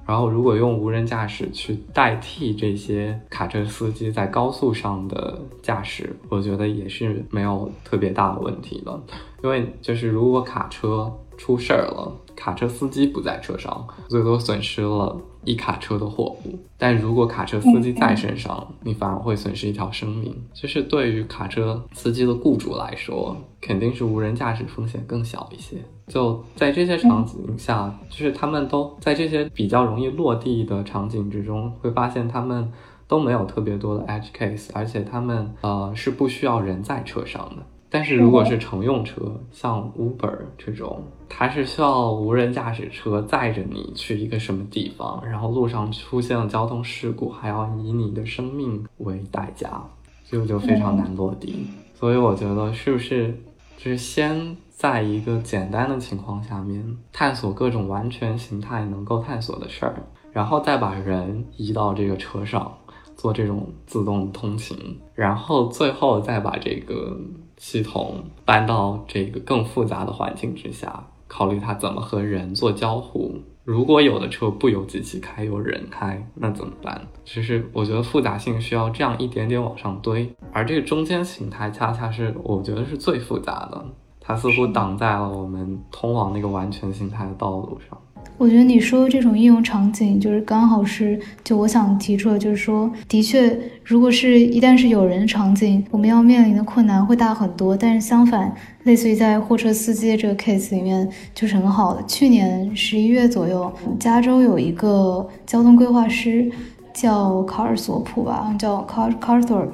[0.06, 9.02] 然后，如果用无人驾驶去代替这些卡车司机在高速上的驾驶，我觉得也是没有特别大的问题的。
[9.44, 20.36] 因为就是如果卡车出事儿了，卡车司机不在车上，最多损失了一卡车的货物；但如果卡车司机在身上，你反而会损失一条生命。
[20.54, 25.78] 就是对于卡车司机的雇主来说，肯定是无人驾驶风险更小一些。
[26.08, 32.72] 就在这些场景下，就是他们都在这些比较容易落地的场景之中，会发现他们
[33.08, 37.64] 都没有特别多的 edge case，而且他们呃是不需要人在车上的。
[37.90, 49.80] 但是如果是乘用车，像 Uber 这种，它是需要无人驾驶车载着你去一个什么地方，然后路上出现了交通事故，还要以你的生命为代价，
[50.28, 51.68] 这个就非常难落地。
[51.94, 53.40] 所以我觉得是不是
[53.78, 59.96] 就是先在一个简单的情况下面探索各种完全形态能够探索的事儿，
[60.34, 62.78] 然后再把人移到这个车上
[63.16, 67.18] 做这种自动通行，然后最后再把这个。
[67.56, 73.36] 系统搬到这个更复杂的环境之下，考虑它怎么和人做交互。
[73.64, 77.08] 如果有的车不由机器开，由人开，那怎么办？
[77.24, 83.86] 其实我觉得复杂性需要这样一点点往上堆，而这个中间形态恰恰是我觉得是最复杂的，
[84.26, 87.98] 它似乎挡在了我们通往那个完全形态的道路上。
[88.38, 97.78] 我觉得你说的这种应用场景，就是刚好是就我想提出的，就是说，的确，如果是一旦是有人的场景，我们要面临的困难会大很多。
[97.78, 98.52] 但是相反，
[98.84, 102.04] 类似于在货车司机这个 case 里面，就是很好的。
[102.08, 106.52] 去年十一月左右，加州有一个交通规划师
[106.92, 109.74] 叫卡尔索普吧，叫 Car Carthorpe。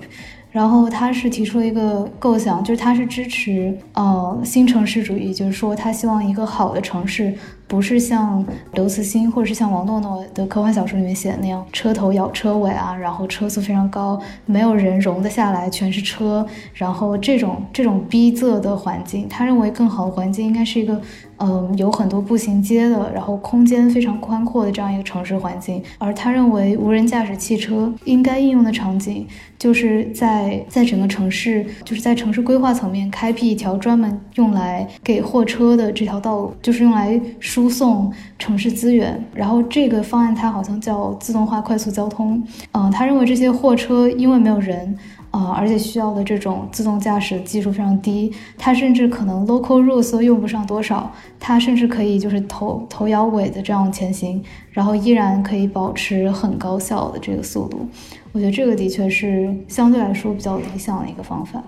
[0.52, 7.34] 然后他是提出了一个构想，就是他是支持呃新城市主义，就是说他希望一个好的城市
[7.70, 21.00] 不是像刘慈欣或者是像王诺诺的科幻小说里面写的那样，车头咬车尾啊，然后车速非常高，没有人容得下来，全是车，然后这种这种逼仄的环境，他认为更好的环境应该是一个。
[21.42, 25.82] 嗯，有很多步行街的，然后空间非常宽阔的这样一个城市环境。
[25.98, 29.26] 而他认为无人驾驶汽车应该应用的场景，
[29.58, 37.18] 就是在在整个城市，就是在城市规划层面开辟一条专门用来给货车的这条道路，就是用来
[37.60, 39.22] 输送城市资源。
[39.34, 42.42] 然后这个方案它好像叫自动化快速交通。
[42.72, 44.98] 嗯，他认为这些货车因为没有人。
[45.32, 54.42] 啊，而且需要的这种自动驾驶技术非常低，它甚至可能 local rules 都用不上多少，它甚至可以就是头头摇尾的这样前行，
[54.72, 57.88] 然后依然可以保持很高效的这个速度。
[58.32, 61.62] 我觉得这个的确是相对来说比较理想的一个方法。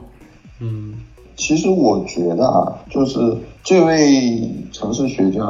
[0.59, 0.95] 嗯，
[1.35, 3.19] 其实我觉得啊，就是
[3.63, 5.41] 这位城市学家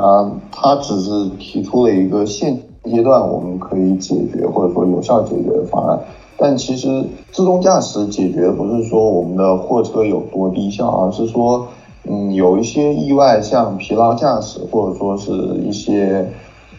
[0.51, 5.99] 他只是提出了一个现阶段我们可以解决或者说有效解决的方案。
[6.37, 11.67] 但其实自动驾驶解决不是说我们的货车有多低效，而是说，
[12.09, 15.31] 嗯，有一些意外，像疲劳驾驶，或者说是
[15.63, 16.27] 一些，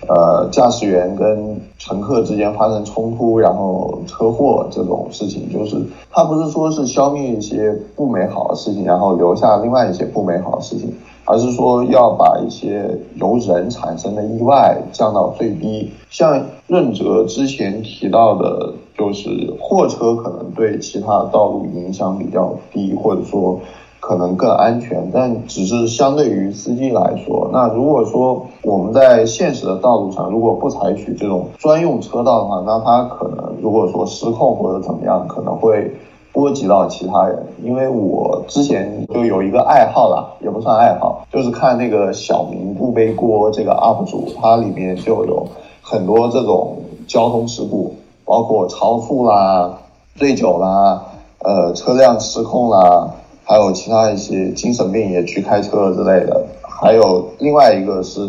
[0.09, 10.93] 呃，驾驶员跟乘客之间发生冲突，然后车祸这种事情，就是它不是说是消灭一些不美好的事情，然后留下另外一些不美好的事情。
[11.25, 15.91] 而是说要把一些由人产生的意外降到最低。
[16.11, 19.29] 像润泽之前提到的，就是
[19.61, 23.61] 货车可能对其他道路影响比较低，或者说
[24.01, 25.11] 可能更安全。
[25.13, 35.91] 但只是相对于司机来说，那如果说我们在现实的道路上，如果不采取这种专用车道的话，那它可能如果说失控或者怎么样，可能会。
[36.33, 45.47] 波及到其他人，因为我之前就有一个爱好啦，也不算爱好，就是看那个小明不背锅这个 UP 主，它里面就有
[45.83, 49.79] 很多这种交通事故，包括超速啦、
[50.17, 51.03] 醉酒啦、
[51.41, 53.11] 呃车辆失控啦，
[53.45, 58.23] 还有其他一些精神病也去开车之类的，还有另外一个是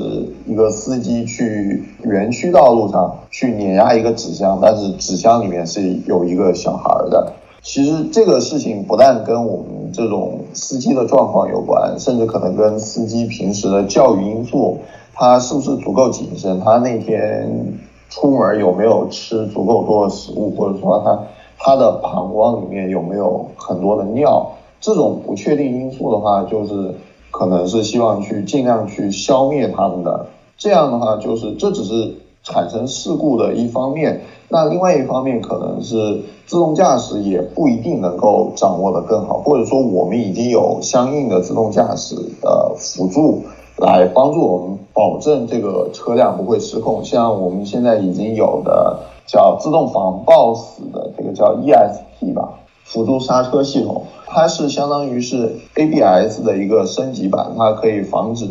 [0.46, 7.32] 一个司机去园区道路上去碾压一个纸箱，但是纸箱里面是有一个小孩的。
[7.63, 14.80] 其实这个事情不但跟我们这种司机的状况有关，甚至可能跟司机平时的教育因素，
[15.13, 21.19] 他是不是足够谨慎，他那天出门有没有吃足够多的食物，或者说他
[21.57, 24.51] 他的膀胱里面有没有很多的尿，
[24.82, 26.95] 这种不确定因素的话，就是
[27.32, 30.28] 可能是希望去尽量去消灭他们的。
[30.57, 34.22] 这样的话，就是这只是产生事故的一方面。
[34.50, 43.41] 那另外一方面，可能是自动驾驶也不一定能够掌握的更好，或者说我们已经有相应的自动驾驶的辅助
[43.78, 47.04] 来帮助我们保证这个车辆不会失控。
[47.04, 58.46] 像我们现在已经有的叫自动防抱死的这个叫 ESP 吧，辅助刹车系统，它是相当于是 ABS 的一个升级版，它可以防止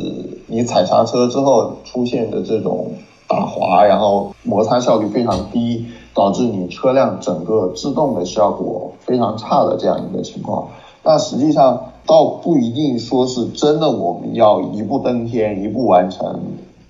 [0.48, 2.88] 你踩刹车之后出现的这种。
[3.32, 10.68] 打滑，然后摩擦效率非常低，导致你车辆整个制动的效果非常差的这样一个情况。
[11.02, 16.40] 那实际上倒不一定说是真的，我们要一步登天，一步完成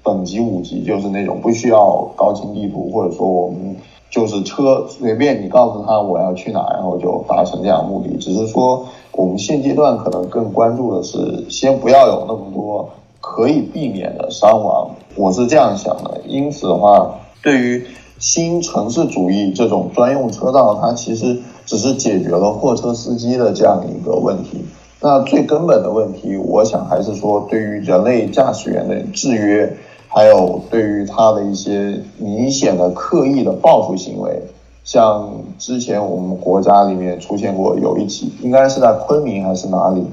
[0.02, 3.76] 等级五级，就是那种不需要高清地图，或者说我们
[4.10, 8.16] 就是车随便你告诉他我要去哪，然后就达成这样目的。
[8.18, 12.90] 只是说我们现阶段可能更关注的是，先不要有那么多。
[13.22, 16.20] 可以避免的伤亡，我是这样想的。
[16.26, 17.86] 因此的话，对于
[18.18, 24.64] 新城市主义这种专用车道，它其实只是解决了货车司机的这样一个问题。
[25.00, 29.72] 那最根本的问题，我想还是说，对于人类驾驶员的制约，
[30.08, 34.42] 还有对于他的一些明显的刻意的报复行为。
[34.84, 40.04] 像之前我们国家里面出现过有一起，应该是在昆明还是哪里？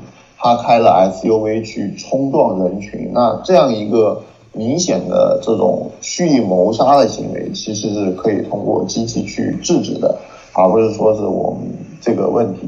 [0.41, 4.21] 他开了 SUV 去冲撞人群，那这样一个
[4.53, 10.17] 明显的这种蓄意谋杀的行为，其实是可以通过机器去制止的，
[10.53, 11.69] 而不是说是我们
[11.99, 12.61] 这个问题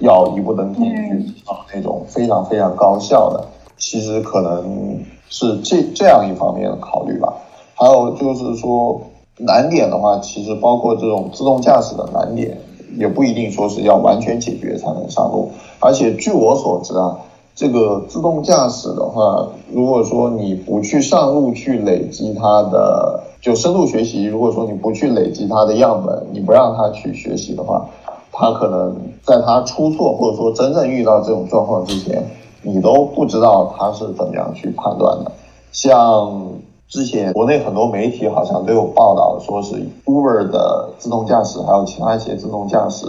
[0.00, 3.46] 要一步登天去啊那种非常非常高效的，
[3.78, 4.98] 其实可能
[5.28, 7.32] 是这这样一方面的考虑吧。
[7.76, 9.00] 还有就是说
[9.38, 12.58] 难点的话，其实包括这种自动驾驶的难点。
[12.96, 17.18] 也不一定说是要完全解决才能上路，而且据我所知啊，
[17.54, 27.86] 这个自动驾驶的话，如果说你不去上路去累积它的就深度学习，如果说你不去累积它的样本，你不让它去学习的话，
[28.32, 32.24] 它可能在它出错或者说真正遇到这种状况之前，
[32.62, 35.32] 你都不知道它是怎么样去判断的，
[35.72, 36.40] 像。
[36.88, 39.74] 之前国内很多媒体好像都有报道，说是
[40.04, 43.06] Uber 的自动驾驶，还有其他一些自动驾驶，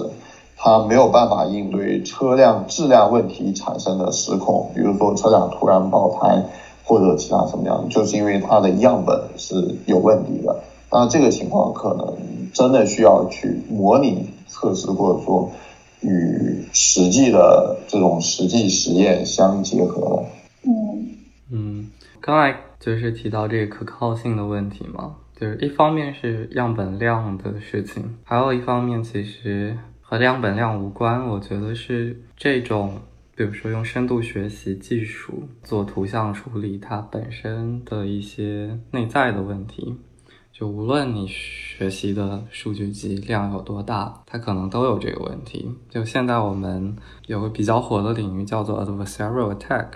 [0.55, 6.43] 它没有办法应对车辆质量问题产生的失控，比如说车辆突然爆胎
[6.84, 10.63] 或者其他什么样，就是因为它的样本是有问题的。
[10.91, 12.15] 那这个情况可能
[12.53, 15.51] 真的需要去模拟测试，或者说
[16.01, 20.23] 与实际的这种实际实验相结合了。
[20.63, 21.09] 嗯
[21.51, 21.89] 嗯，
[22.22, 22.61] 刚才。
[22.80, 31.26] 就是提到这个可靠性的问题嘛，就是一方面是样本量的事情，还有一方面其实和样本量无关。
[31.28, 33.01] 我觉得是这种，
[33.36, 39.97] 比如说用深度学习技术做图像处理，它本身的一些内在的问题，
[40.53, 45.76] 就无论你学习的数据集量有多大，它可能都有这个问题。
[45.89, 46.95] 就现在我们
[47.26, 49.88] 有个比较火的领域叫做 adversarial attack，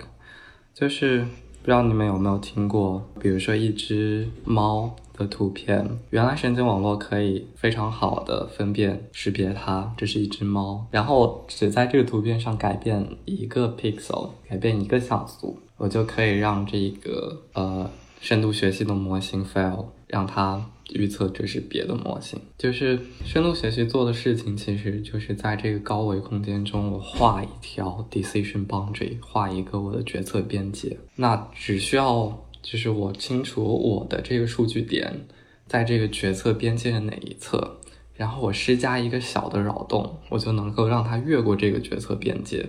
[0.74, 1.24] 就是。
[1.62, 17.88] 不知道你们有没有听过，比如说一只猫的图片，原来神经网络可以非常好的分辨识别它，这是一只猫，然后只在这个图片上改变一个 pixel，改变一个像素，我就可以让这个呃
[18.20, 20.66] 深度学习的模型 fail，让它。
[20.90, 30.98] 预测这是别的模型，就是深度学习做的事情，其实就是在这个高维空间中，我画一条 decision boundary，画一个我的决策边界。
[31.16, 35.26] 那只需要就是我清楚我的这个数据点
[35.66, 37.78] 在这个决策边界的哪一侧，
[38.14, 42.66] 然后我施加一个小的扰动，我就能够让它越过这个决策边界，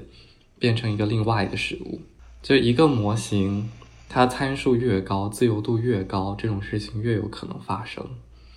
[0.57, 1.99] 变成一个另外的事物。
[2.41, 3.69] 就一个模型。
[4.13, 8.05] 它参数越高，自由度越高，这种事情越有可能发生。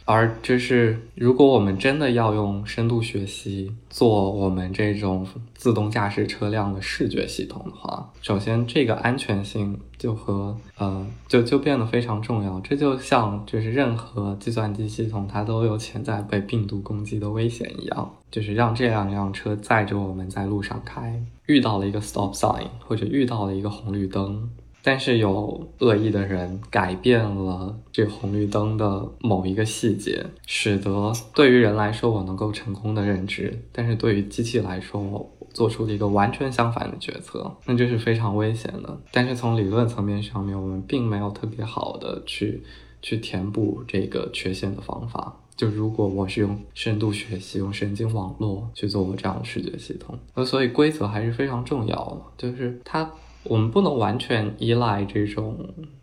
[0.04, 12.60] 而就是如果我们真的要用深度学习做我们这种自动驾驶车辆的视觉系统的话，首先这个安全性就和呃就就变得非常重要。
[12.60, 24.48] 这就像就是任何计算机系统它都有潜在被病毒攻击的危险一样，就是让这两辆车载着我们在路上开，遇到了一个 stop sign 或者遇到了一个红绿灯。
[24.86, 38.96] 但是有恶意的人改变了这红绿灯的某一个细节，使得对于人来说我能够成功的认知，但是对于机器来说我做出了一个完全相反的决策，那这是非常危险的。
[39.10, 42.62] 但是从理论层面上面，我们并没有特别好的去
[43.02, 45.40] 去填补这个缺陷的方法。
[45.56, 53.10] 就如果我是用深度学习、用神经网络去做我这样的视觉系统，那所以规则还是非常重要的，就是它。
[53.48, 55.58] 我们不能完全依赖这种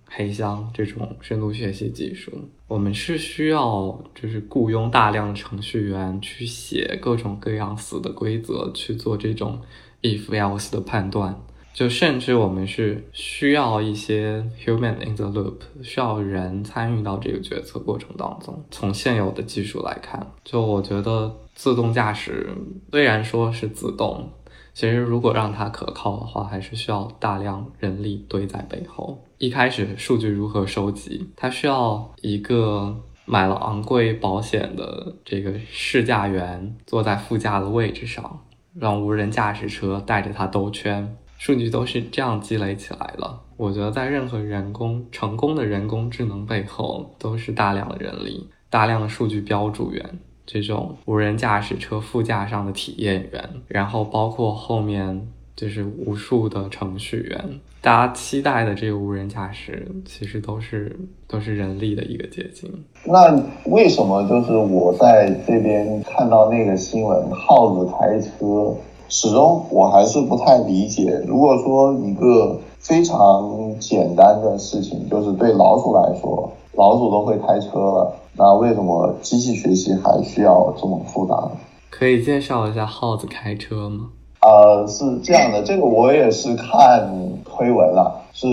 [0.05, 2.31] 黑箱这种深度学习技术，
[2.67, 9.59] 我们是需要就是雇佣大量程序员去写各种各样死的规则，去做这种
[10.01, 11.41] if else 的判断。
[11.73, 18.63] 就甚至我们是需要一些 human in the loop，需要人参与到这个决策过程当中。
[18.69, 22.47] 从现有的技术来看，就我觉得自动驾驶
[22.91, 24.29] 虽然说是自动，
[24.74, 29.24] 其实如果让它可靠的话，还是需要大量人力堆在背后。
[29.38, 32.95] 一开始数据如何收集，它需要一个
[33.26, 38.41] 买了昂贵保险的这个试驾员坐在副驾的位置上，
[38.74, 41.17] 让无人驾驶车带着它兜圈。
[41.38, 43.41] 数据都是这样积累起来了。
[43.57, 57.59] 我觉得在任何人工成功的人工智能背后，都是大量的人力、大量的数据标注员，这种无人驾驶车副驾上的体验员，然后包括后面就是无数的程序员。
[57.81, 62.71] 大家期待的这个无人驾驶，其实都是都是人力的一个结晶。
[63.05, 68.73] 那为什么就是我在这边看到那个新闻，耗子开车？
[69.09, 81.51] 始终我还是不太理解，如果说一个非常简单的事情，就是对老鼠来说，老鼠都会开车了，那为什么机器学习还需要这么复杂呢？
[81.89, 84.09] 可以介绍一下耗子开车吗？
[84.41, 87.09] 呃，是这样的，这个我也是看
[87.45, 88.47] 推文了，是。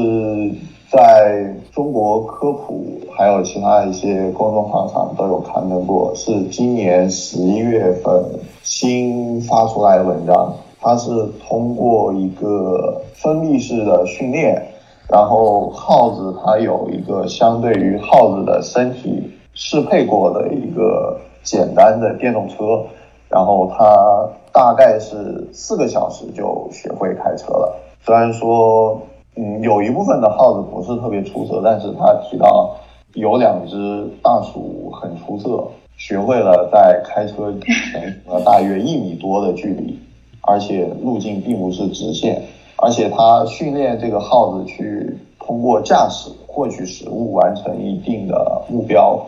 [0.93, 8.25] 在中国科普还有其他一些公众号上都有刊登过，是今年十一月份
[8.65, 10.53] 新发出来的文章。
[10.81, 11.09] 它是
[11.47, 14.61] 通过一个封闭式的训练，
[15.09, 22.85] 然后耗子它有一个相对于耗子的身体适配过的一个简单的电动车，
[23.29, 27.77] 然后它大概是四个小时就学会开车了。
[28.05, 29.01] 虽然说。
[29.37, 32.77] 嗯，有一部分的耗子不是特别出色，但是他提到
[33.15, 35.63] 有两只大鼠很出色，
[35.97, 39.97] 学会了在开车前呃大约一米多的距离，
[40.41, 42.43] 而且路径并不是直线，
[42.77, 49.25] 而且他训练这个耗子去通过驾驶获取食物，完成一定的目标，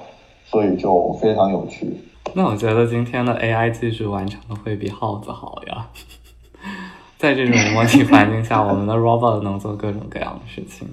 [0.52, 1.90] 所以就非常有趣。
[2.34, 5.88] 那我觉得今天的 AI 技术完成的会比耗子好呀。
[7.18, 10.86] 在这种模拟环境下，我们的 robot 能做各种各样的事情，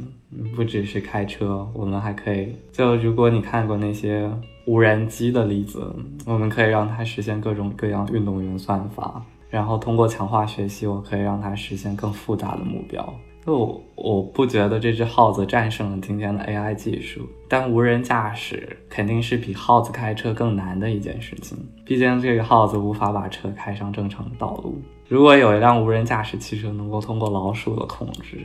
[0.55, 2.55] 不只是开车，我们还可以。
[2.71, 4.31] 就如果你看过那些
[4.65, 5.93] 无人机的例子，
[6.25, 13.13] 我们可以让它实现各种各样运动员算法，然后通过强化学习，我可以让它实现更复杂的目标。
[13.49, 21.57] 就我不觉得这只耗子战胜了今天的 AI 技术，但无人驾驶肯定是比耗子开车更难的一件事情。
[21.83, 24.79] 毕竟这个耗子无法把车开上正常道路。
[25.07, 28.37] 如果有一辆无人驾驶汽车能够通过老鼠的控制，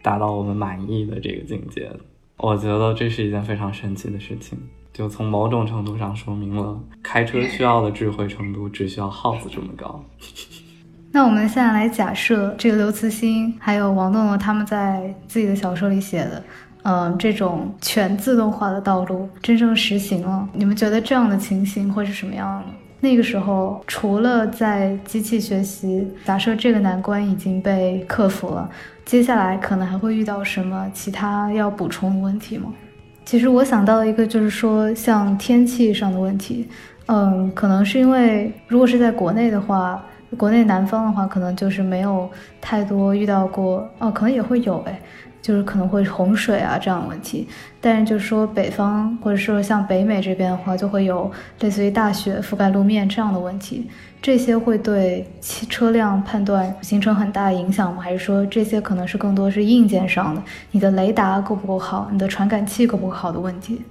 [0.00, 1.90] 达到我们满意的这个境界，
[2.36, 4.56] 我觉得这是一件非常神奇的事情。
[4.92, 10.04] 就从某种程度上说明了开车需要的智慧程度只需要耗子这么高。
[11.14, 16.42] 那我们现在来假设，这个刘慈欣还有王栋栋他们在自己的小说里写的，
[16.84, 22.68] 嗯，这种全自动化的道路真正实行了，你们觉得这样的情形会是什么样的？
[23.00, 28.66] 那个时候，除了在机器学习，假设这个难关已经被克服了，
[29.04, 32.72] 接下来可能还会遇到什么其他要补充的问题吗？
[33.26, 36.66] 其实我想到一个，就是说像天气上的问题，
[37.04, 40.02] 嗯，可能是因为如果是在国内的话。
[40.36, 42.30] 国内南方的话，可能就是没有
[42.60, 45.00] 太多遇到过哦，可能也会有哎，
[45.40, 47.46] 就是可能会洪水啊这样的问题。
[47.80, 51.30] 但是就是说北方或者说像北美这边的话，就会有
[51.60, 53.88] 类似于大雪覆盖路面这样的问题。
[54.22, 58.00] 这些会对汽车辆判断形成很大的影响吗？
[58.00, 63.82] 还是说这些可能是更多是硬件上的，你的雷达够不够好，你的传感器够不够好的问题？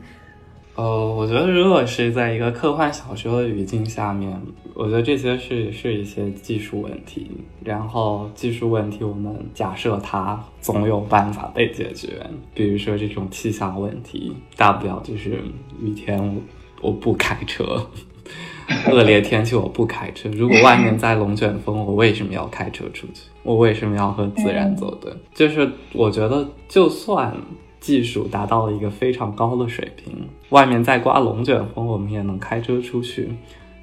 [0.82, 4.42] 呃，我觉得如果是在一个科幻小说的语境下面，
[4.74, 7.30] 我觉得这些是是一些技术问题。
[7.64, 12.26] 然后技术问题，我们假设它总有办法被解决。
[12.56, 15.40] 比如说这种气象问题，大不了就是
[15.80, 16.18] 雨天
[16.82, 17.86] 我我不开车，
[18.92, 20.30] 恶劣天气我不开车。
[20.30, 23.30] 如果外面在龙卷风，我为什么要开车出去？
[23.44, 25.14] 我为什么要和自然作对？
[25.36, 27.38] 就是我觉得就算。
[27.82, 33.30] 技术达到了一个非常高的水平，外面再刮龙卷风，我们也能开车出去。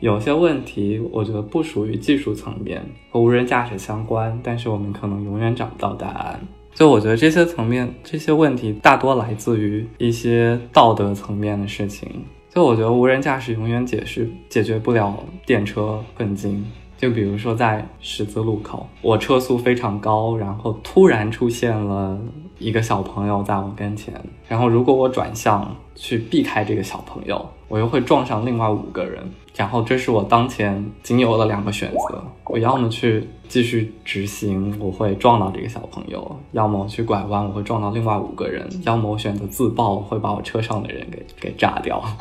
[0.01, 2.80] 有些问题，我觉得不属于技术层面，
[3.11, 6.40] 和无人驾驶相关，但是我们可能永远找不到答案。
[6.72, 12.09] 就我觉得这些层面，这些问题大多来自于一些道德层面的事情。
[12.55, 16.64] 就我觉得无人驾驶永远解释解决不了电车困境。
[16.96, 22.18] 就比如说在十字路口，我车速非常高，然后突然出现了
[22.59, 24.14] 一个小朋友在我跟前，
[24.48, 29.22] 然后如果我转向去避开这个小朋友，我又会撞上另外五个人，
[29.54, 36.18] 然后这是我当前仅有的两个选择，我要么去继续直行，我会撞到这个小朋友；
[36.52, 42.02] 要么去拐弯，我会撞到另外五个人；要么我选择自爆，会把我车上的人给给炸掉。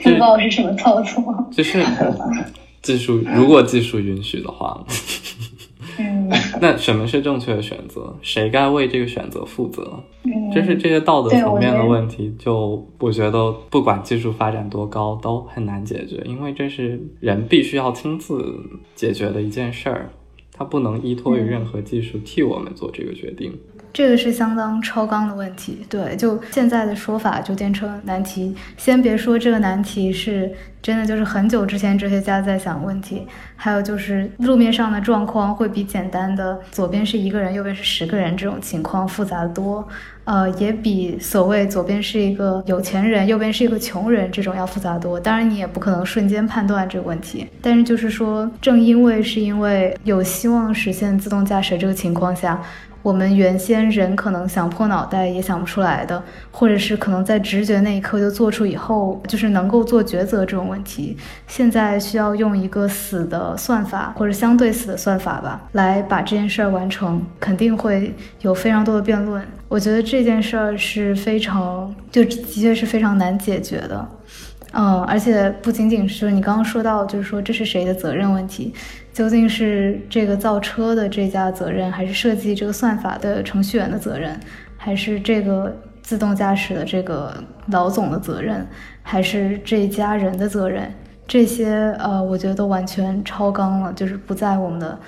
[0.00, 1.48] 自爆是什么操作？
[1.50, 1.84] 就是
[2.80, 4.84] 技术，如果技术允许的话。
[5.98, 6.28] 嗯，
[6.60, 8.14] 那什么是正确的选择？
[8.22, 10.02] 谁该为这个选择负责？
[10.54, 12.34] 就是这些道德层面的问题。
[12.38, 18.58] 就我觉得，不管技术发展多高，都很难解决，因为这是人必须要亲自
[18.94, 20.10] 解决的一件事儿，
[20.52, 23.52] 它不能依托于任何技术替我们做这个决定。
[23.94, 28.54] 这个是相当超纲的问题，对，就现在的说法，就电车难题。
[28.76, 33.24] 先别说这个难题是真的，就是很久之前哲学家在想问题，
[33.54, 39.86] 还有就是路面上的状况会比简单的左边是一个人，右边是十个人这种情况复杂的多，
[40.24, 45.20] 呃，也比所谓左边是一个有钱人，右边是一个穷人这种要复杂多。
[45.20, 52.60] 当然你也不可能瞬间判断这个问题，但是就是说，正因为是因为有希望实现自动驾驶这个情况下。
[53.04, 61.14] 我们原先人可能想破脑袋也想不出来的，或者是可能在直觉那一刻就做出以后，就是能够做抉择这种问题，
[61.46, 69.46] 现在需要用一个死的算法或者相对死的算法吧，来把这件事儿完成，肯定会有非常多的辩论。
[69.68, 74.08] 我觉得这件事儿是非常，就的确是非常难解决的。
[74.76, 78.74] 嗯，而且不仅仅是你刚刚说到，就是说这是谁的责任问题，
[79.12, 84.38] 究竟是这个造车的这家责任，还是设计这个算法的程序员的责任，
[84.76, 85.72] 还是这个
[86.02, 87.32] 自动驾驶的这个
[87.68, 88.66] 老总的责任，
[89.02, 90.92] 还是这一家人的责任？
[91.26, 94.98] 这些呃，我觉得都完全超纲了，就是不在我们的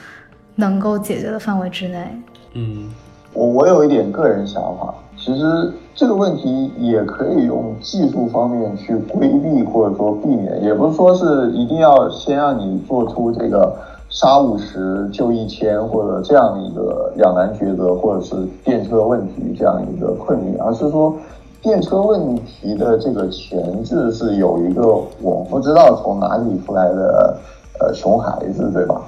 [0.55, 2.23] 能够解决的范围之内。
[2.55, 2.89] 嗯，
[3.35, 4.95] 我我有一点个人想法，
[5.27, 5.73] 其实。
[5.99, 13.75] 这个问题也可以用技术方面去规避或者说避免，也不是说是一定要先让你做出这个
[14.11, 21.17] 杀五十救一千或者这样一个两难抉择，或者是电车问题这样一个困境，而是说
[21.63, 24.87] 电车问题的这个前置是有一个
[25.23, 27.39] 我不知道从哪里出来的
[27.81, 29.01] 呃熊孩子，对吧？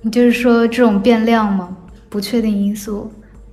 [0.00, 1.76] 你就是说这种变量吗？
[2.08, 3.10] 不确定因素。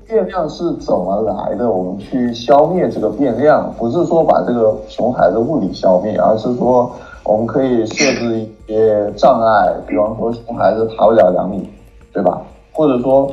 [0.08, 1.70] 变量是怎么来的？
[1.70, 6.90] 我们去消灭这个变量，不是说把这个熊孩子物理消灭，而是说
[7.26, 11.70] 我们可以设置一些障碍，比方说熊孩子爬不了两米，
[12.14, 12.42] 对吧？
[12.72, 13.30] 或者说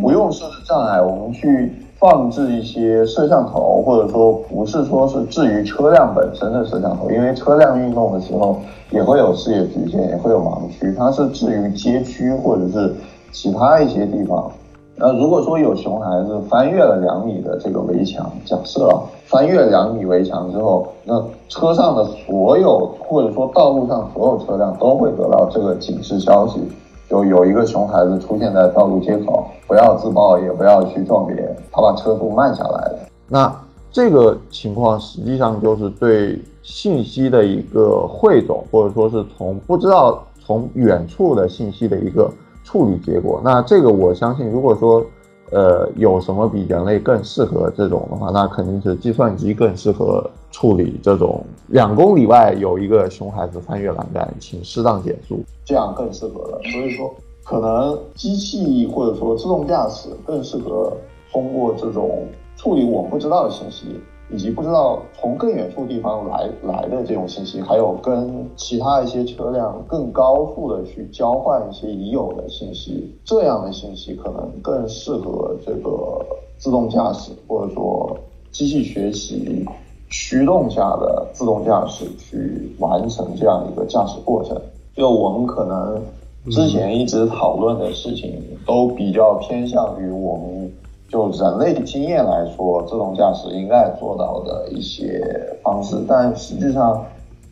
[0.00, 8.60] 不用设置障碍，我们去放置一些摄像头，或者说不是说是置于车辆本身的摄像头，因为车辆运动的时候
[8.92, 12.94] 也会有视野局限，也会有盲区，它是置于街区或者是
[13.32, 14.48] 其他一些地方。
[14.94, 26.60] 那如果说有熊孩子翻越了两米的这个围墙，假设啊，翻越两米围墙之后，那车上的所有或者说道路上所有车辆都会得到这个警示消息，
[27.08, 32.98] 就有一个熊孩子出现在道路接口，不要自爆，也不要去撞别人，他把车速慢下来了。
[33.26, 33.52] 那
[33.90, 42.30] 这个情况实际上就是对信息的一个汇总，或者说是从不知道从远处的信息的一个。
[42.72, 45.04] 处理结果，那这个我相信，如果说，
[45.50, 56.58] 呃，有什么比人类更适合这种的话，那肯定是计算机更适合处理这种两公里外有一个熊孩子翻越栏杆，请适当减速，这样更适合了。
[56.62, 57.14] 所以说，
[57.44, 60.90] 可能机器或者说自动驾驶更适合
[61.30, 64.00] 通过这种处理我们不知道的信息。
[64.32, 76.24] 以及不知道从更远处地方来来的这种信息，还有跟其他一些车辆更高速的去交换一些已有的信息，这样的信息可能更适合这个
[76.56, 78.16] 自动驾驶或者说
[78.50, 79.66] 机器学习
[80.08, 84.58] 驱动下的自动驾驶去完成这样一个驾驶过程。
[84.96, 86.02] 就我们可能
[86.50, 90.72] 之前一直讨论的事情，都比较偏向于我们。
[91.12, 95.22] 就人类经验来说，自动驾驶应该做到的一些
[95.62, 97.04] 方式，但实际上，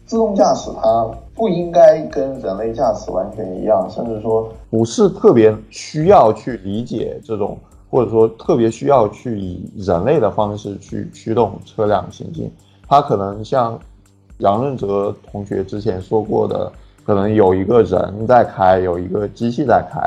[0.06, 7.54] 自动驾驶它不应该跟人类驾驶完全一样，甚至说不是特别需要去理解这种，
[7.90, 12.50] 或者说特别需要去以人类的方式去驱动车辆行进。
[12.88, 13.78] 它可能像
[14.38, 16.72] 杨润泽同学之前说过的，
[17.04, 20.00] 可能有一个人在开，有一个机器在开。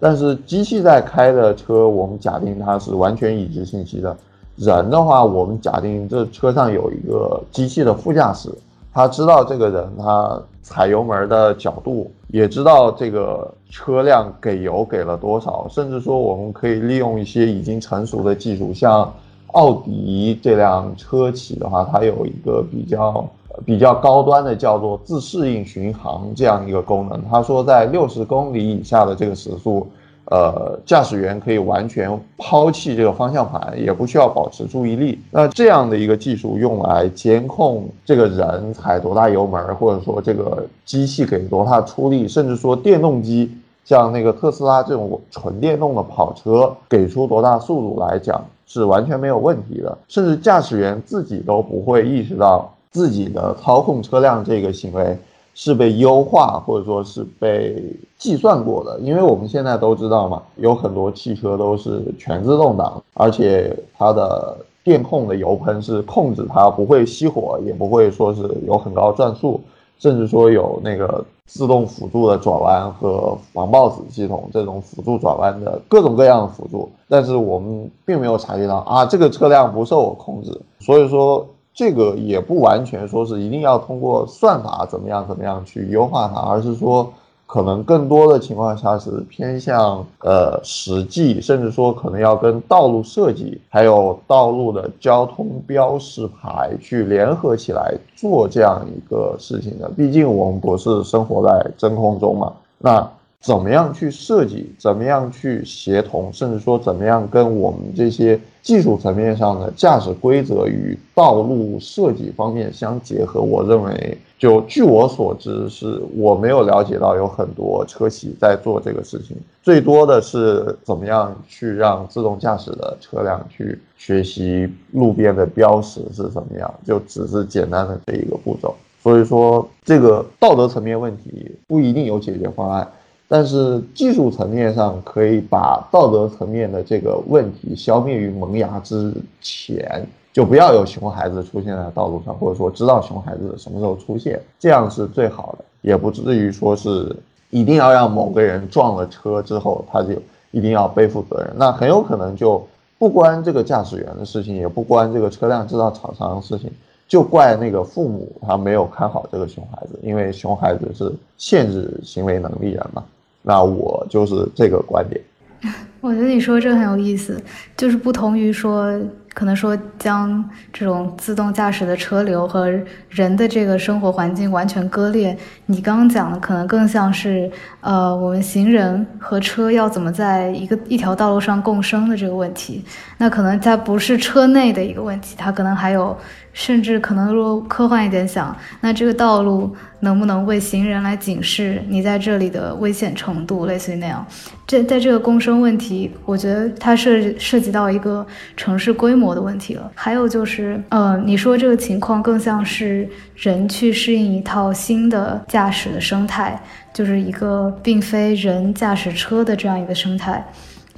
[0.00, 4.16] 但是机器在开的车，我们假定它是完全已知信息的。
[4.56, 8.50] 人的话，我们假定这车上有一个机器的副驾驶，
[8.92, 19.10] 他知道这个人他踩油门的角度，也知道这个车辆给油给了多少，甚至说我们可以利用一些已经成熟的技术，像
[19.48, 23.26] 奥迪这辆车企的话，它有一个比较
[23.64, 27.22] 比较高端的叫做自适应巡航这样一个功能。
[27.30, 29.86] 他说在六十公里以下的这个时速。
[30.26, 32.08] 呃，驾驶员可以完全
[32.38, 35.18] 抛弃这个方向盘，也不需要保持注意力。
[35.28, 43.50] 那这样的一个技术用来监控这个人踩多大油门，或者说这个机器给多大出力，甚至说电动机，
[43.84, 49.98] 像那个特斯拉这种纯电动的跑车给出多大速度来讲，是完全没有问题的。
[50.06, 55.18] 甚至驾驶员自己都不会意识到自己的操控车辆这个行为。
[55.52, 57.84] 是被优化或者说是被
[58.16, 69.60] 计算过的，因为我们现在都知道嘛，有很多汽车都是全自动挡，而且它的电控的油喷是控制它不会熄火，也不会说是有很高转速，
[69.98, 81.44] 甚至说有那个自动辅助的转弯和防抱死系统这种辅助转弯的各种各样的辅助，但是我们并没有察觉到啊，这个车辆不受我控制，所以说。
[81.74, 87.10] 这个也不完全说是一定要通过算法怎么样怎么样去优化它，而是说
[87.46, 99.88] 可能更多的情况下是偏向呃实际，甚至说可能要跟道路设计还有道路的交通标识牌去联合起来做这样一个事情的。
[99.96, 103.10] 毕竟我们不是生活在真空中嘛，那。
[103.40, 104.70] 怎么样去设计？
[104.78, 106.30] 怎么样去协同？
[106.30, 113.40] 甚至说怎么样跟我们这些技术层面上的驾驶规则与道路设计方面相结合？
[113.40, 119.34] 我认为，就据我所知，是我没有了解到有很多车企在做这个事情。
[119.62, 128.74] 最多的是怎么样去让自动驾驶的车辆去学习路边的标识是怎么样，就只是简单的这一个步骤。
[129.02, 132.86] 所以说，这个道德层面问题不一定有解决方案。
[133.32, 147.14] 但是技术层面上可以把道德层面的这个问题消灭于萌芽之前，就不要有熊孩子出现在道路上，或者说知道熊孩子什么时候出现，这样是最好的，也不至于说是
[147.50, 150.08] 一定要让某个人撞了车之后他就
[150.50, 152.66] 一定要背负责任，那很有可能就
[152.98, 156.68] 不关这个驾驶员的事情，也不关这个车辆制造厂商的事情，
[157.06, 163.04] 就怪那个父母他没有看好这个熊孩子，因为熊孩子是限制行为能力人嘛。
[163.42, 165.20] 那我就是这个观点。
[166.00, 167.38] 我觉得你说这个很有意思，
[167.76, 168.98] 就是不同于说，
[169.34, 172.72] 可能说将这种自动驾驶的车流和
[173.10, 175.36] 人的这个生活环境完全割裂。
[175.66, 177.50] 你刚刚讲的可能更像是，
[177.82, 182.82] 呃，我们行人和车要怎么在一个一条道路上共生的这个问题。
[183.18, 186.16] 那可能它不是车内的一个问题，它可能还有。
[186.52, 194.26] 甚至可能说科幻一点想，那这个道路能不能为行人来警示你在这里的危险程度，类似于那样。
[194.66, 198.26] 这在这个共生问题，我觉得它涉涉及到一个
[198.56, 199.90] 城市规模的问题了。
[199.94, 206.60] 还有就是，呃，你说这个情况更像是人去适应一套新的驾驶的生态，
[206.92, 210.44] 就是一个并非人驾驶车的这样一个生态。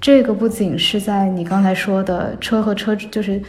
[0.01, 3.41] 这个不仅是在你刚才说的车和车，就是。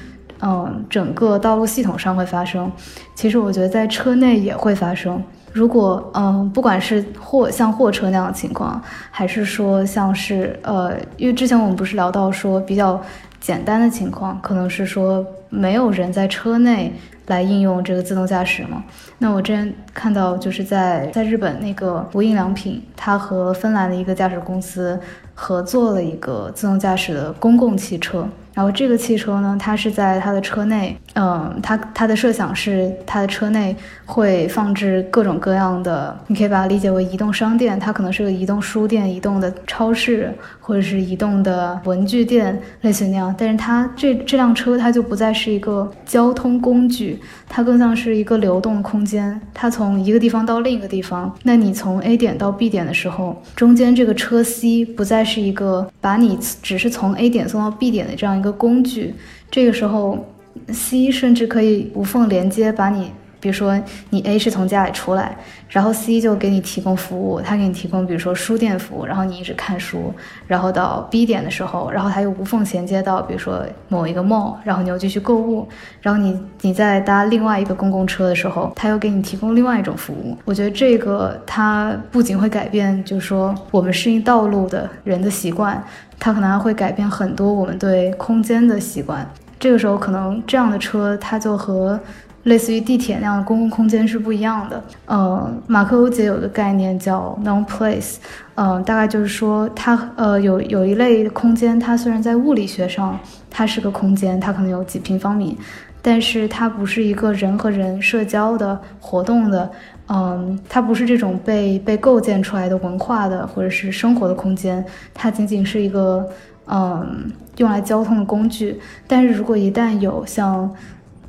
[0.46, 2.70] 嗯，整个道路系统上会发生，
[3.16, 5.24] 其实我觉得在车内也会发生。
[5.54, 13.00] 如果嗯，不管是货像货车那样的情况，还是说像是呃，因为之前我们不是聊到说比较
[13.40, 16.92] 简单的情况，可能是说没有人在车内
[17.28, 18.84] 来应用这个自动驾驶嘛。
[19.20, 25.00] 那我之前看到就是在在日本那个无印良品，它和芬兰的一个驾驶公司
[25.36, 28.28] 合作了一个自动驾驶的公共汽车。
[28.54, 33.76] 然后这个汽车呢，它是在它的车内，嗯，它它的设想是它的车内
[34.06, 43.34] 会放置各种各样的，你可以把它理解为移动商店，它可能是个移动书店、移动的超市，或者是移动的文具店，类似于那样。
[43.36, 49.42] 但是它这这辆车它就不再是一个交通工具，它更像是一个流动空间。
[49.52, 58.43] 它从一个地方到另一个地方，那你从 A 点到 B 点的时候，中间这个车 C 不再是一个把你只是从 A 点送到 B 点的这样一。
[58.44, 59.16] 个工具，
[59.50, 60.28] 这个时候
[60.68, 63.12] ，C 甚至可以无缝连接，把你，
[63.44, 63.78] 比如说
[64.10, 65.38] 你 A 是从家里出来。
[65.68, 70.14] 然后 C 就给你提供服务，他给你提供，比如说书店服务，然后你一直看书，
[70.46, 75.68] 然后到 B 点的时候，然后他又无缝衔接到，比如说某一个 mall，然后你又继续购物，
[76.00, 80.38] 然后你你在搭另外一个公共车的时候，他又给你提供另外一种服务。
[80.46, 85.84] 我觉得这个它不仅会改变，就是说我们适应道路的人的习惯，
[86.20, 89.28] 它可能还会改变很多我们对空间的习惯。
[89.60, 92.00] 这个时候可能这样的车它就和
[92.44, 94.84] 类似于地铁那样的公共空间是不一样的。
[95.06, 98.16] 呃，马克欧杰有个概念叫 non-place，
[98.56, 103.18] 嗯，大概就是说它呃有有一类空间，它虽然在物理学上
[103.50, 105.58] 它是个空间，它可能有几平方米，
[106.02, 109.72] 但是它不是一个人和人社交的活动的，
[110.10, 114.84] 嗯，它不是这种被被构建出来的文化的或者是生活的空间，
[115.14, 116.28] 它仅仅是一个
[116.68, 118.78] 嗯用来交通的工具。
[119.08, 120.70] 但是如果一旦有像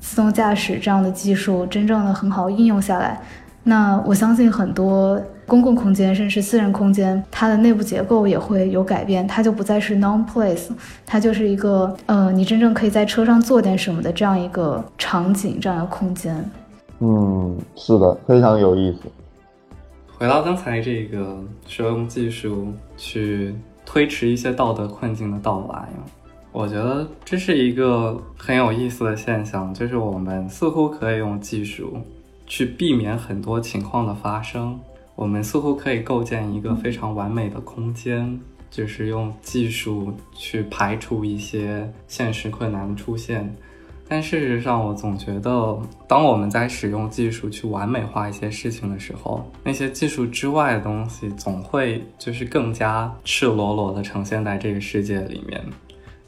[0.04, 3.18] 自动驾驶这样的技术真正的很好应用下来，
[3.62, 10.68] 那我相信很多公共空间甚至私人空间，它的内部结构也会有改变，它就不再是 non-place，
[11.06, 16.36] 它就是一个呃，你真正可以在车上做点什么的这样一个场景，这样的空间。
[17.00, 18.98] 嗯，是的，非常有意思。
[20.18, 23.54] 回到刚才这个说用技术去
[23.86, 25.88] 推迟一些道德困境的到来。
[26.54, 31.98] 我觉得这是一个很有意思的现象，就是我们似乎可以用技术
[32.46, 34.78] 去避免很多情况的发生，
[35.16, 38.38] 我们似乎可以构建一个非常完美的空间，
[38.70, 43.52] 就是用技术去排除一些现实困难的出现。
[44.08, 45.76] 但事实上，我总觉得，
[46.06, 55.60] 当我们在使用技术去完美化一些事情的时候，那些技术之外的东西总会就是更加赤裸裸的呈现在这个世界里面。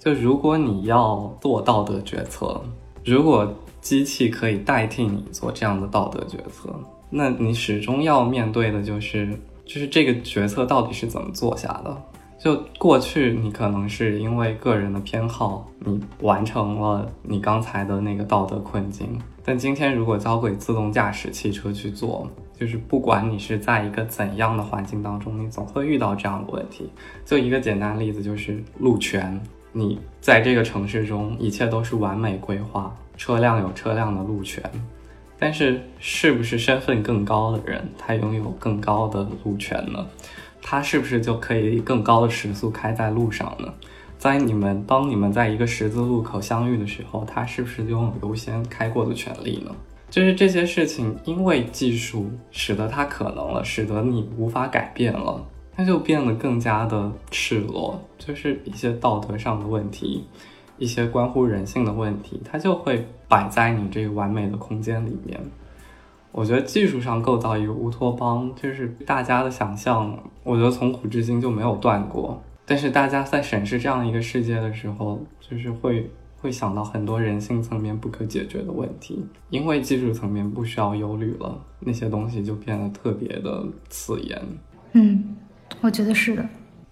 [0.06, 2.62] 就如果你要做道德决策，
[3.04, 6.72] 如果机器可以代替你做这样的道德决策，
[7.10, 12.02] 那你始终要面对的就是，就是这个决策到底是怎么做下的。
[12.38, 26.88] 就过去你可能是因为个人的偏好，你完成了你刚才的那个道德困境，但今天如果交给自动驾驶汽车去做，就是不管你是在一个怎样的环境当中，你总会遇到这样的问题。
[27.24, 29.40] 就一个简单例子，就是路权。
[29.78, 34.62] 你在这个城市中，一切都是完美规划，车辆有车辆的路权，
[35.38, 40.06] 但是是不是身份更高的人，他拥有更高的路权呢？
[40.62, 43.70] 他是不是就可以更高的时速开在路上呢？
[44.16, 49.70] 在你们当你们在一个十字路口相遇的时候，他是不是拥有优先开过的权利呢？
[50.08, 55.44] 就是这些事情，因为技术使得它可能了，使得你无法改变了。
[55.76, 60.24] 它就变得更加的赤裸，就是一些道德上的问题，
[60.78, 65.38] 一些关乎人性的问题，它就会摆在你这个完美的空间里面。
[66.32, 72.42] 我觉得技术上构造一个乌托邦，就是大家的想象，我觉得从古至今就没有断过。
[72.64, 76.10] 但是大家在审视这样一个世界的时候，就是会
[76.40, 84.40] 会想到很多人性层面不可解决的问题，因为技术层面不需要忧虑了，那些东西就变得特别的刺眼。
[84.92, 85.36] 嗯。
[85.80, 86.42] 我觉得是的。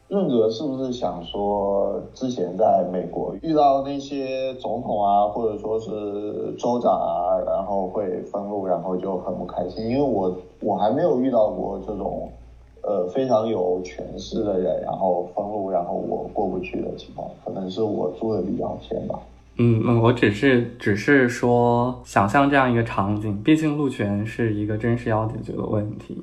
[0.09, 9.89] 润格是不是想说，之前在美国遇到那些总统啊，或者说是州长啊，然后会封路，然后就很不开心？
[9.89, 12.31] 因为我我还没有遇到过这种，
[12.83, 19.19] 呃，非常有权势的人，然后封路，然后我过不去的情况，可能是我住的比较偏吧。
[19.57, 26.23] 嗯，我只是只是说想象这样一个场景，毕竟路权是一个真实要解决的问题。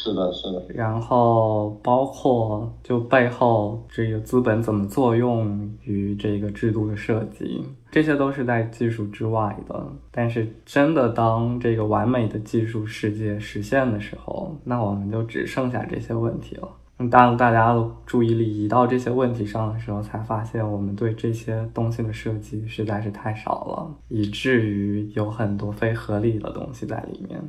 [0.00, 0.64] 是的，是的。
[0.68, 9.86] 然后包括就背后这个资本怎么作用于这个制度的设计，这些都是在技术之外的。
[10.12, 16.68] 但是真的当这个完美的技术世界实现的时候，那我们就只剩下这些问题了。
[17.10, 27.40] 当大家的注意力移到这些问题上的时候，才发现我们对这些东西的设计实在是太少了，以至于有很多非合理的东西在里面。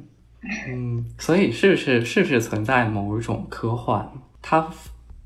[0.42, 4.10] 嗯，所以是不是是不是存在某一种科幻？
[4.42, 4.68] 它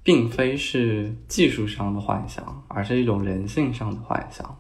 [0.01, 4.57] 并非是技术上的幻想，而是一种人性上的幻想。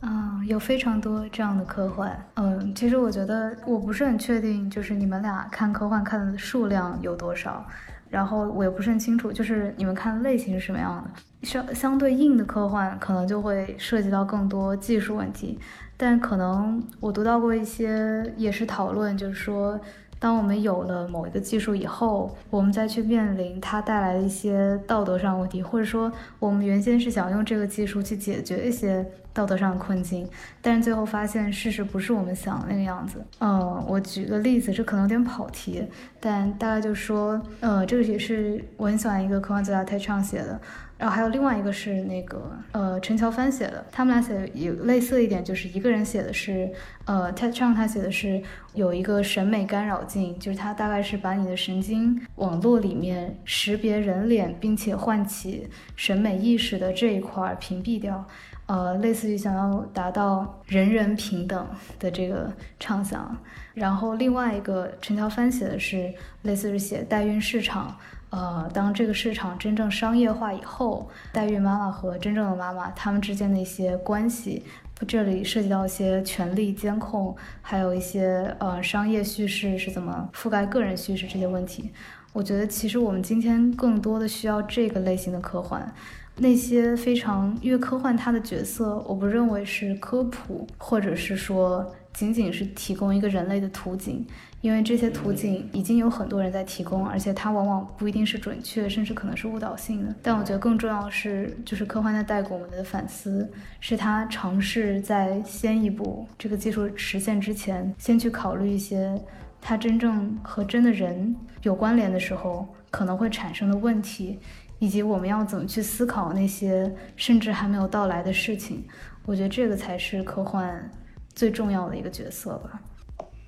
[0.00, 2.16] 嗯，有非常多这样的科幻。
[2.34, 7.66] 嗯，其实我觉得我不是很确定，就是你们俩看科幻看的数量有多少，
[8.08, 11.10] 然后我也不是很清楚，就是你们看的类型是什么样的。
[11.42, 15.58] 相相对硬的科幻可能就会涉及到更多技术问题。
[16.00, 19.78] 但可能我读到过一些，也是讨论，就是说，
[20.20, 29.04] 当我们有了某一个技术以后，我们再去面临它带来的一些道德上问题，或者说，我们原先是想用这个技术去解决一些
[29.38, 30.28] 道德上的困境，
[30.60, 33.24] 但是最后发现事实不是我们想的那个样子。
[33.38, 35.86] 嗯，我举个例子，这可能有点跑题，
[36.18, 40.60] 但大概就说，呃，这个也是我很喜欢一个科幻作家泰昌写的。
[40.98, 46.68] 然后还有另外一个是那个呃陈乔帆写的，他们俩写的有类似一点，就是一个人写的是
[47.04, 48.42] 呃 Ted Chiang 他写的是
[48.74, 58.26] 有一个审美干扰镜，就是他大概是把你的神经网络里面识别人脸并且唤起审美意识的这一块屏蔽掉，
[58.68, 61.66] 呃，类似于想要达到人人平等
[61.98, 63.36] 的这个畅想。
[63.74, 66.12] 然后另外一个陈乔帆写的是
[66.42, 67.96] 类似于写代孕市场。
[68.30, 74.62] 呃，当这个市场真正商业化以后，代孕妈妈和真正的妈妈他们之间的一些关系，
[75.06, 81.90] 这里涉及到一些权力监控，还有一些呃商业叙事是怎么覆盖个人叙事这些问题。
[82.34, 85.90] 我觉得其实我们今天更多的需要这个类型的科幻，
[86.38, 94.26] 那些非常因为科幻它的角色，我不认为是科普，或者是说仅仅是提供一个人类的图景。
[94.60, 100.12] 因为这些图景已经有很多人在提供，而且它往往不一定是准确，甚至可能是误导性的。
[100.20, 109.16] 但我觉得更重要的是，就是科幻在带给我们的反思，是它尝试在先一步这个技术实现之前，先去考虑一些
[109.60, 114.40] 它真正和真的人有关联的时候可能会产生的问题，
[114.78, 118.84] 以及我们要怎么去思考那些甚至还没有到来的事情。
[119.24, 120.90] 我觉得这个才是科幻
[121.34, 122.80] 最重要的一个角色吧。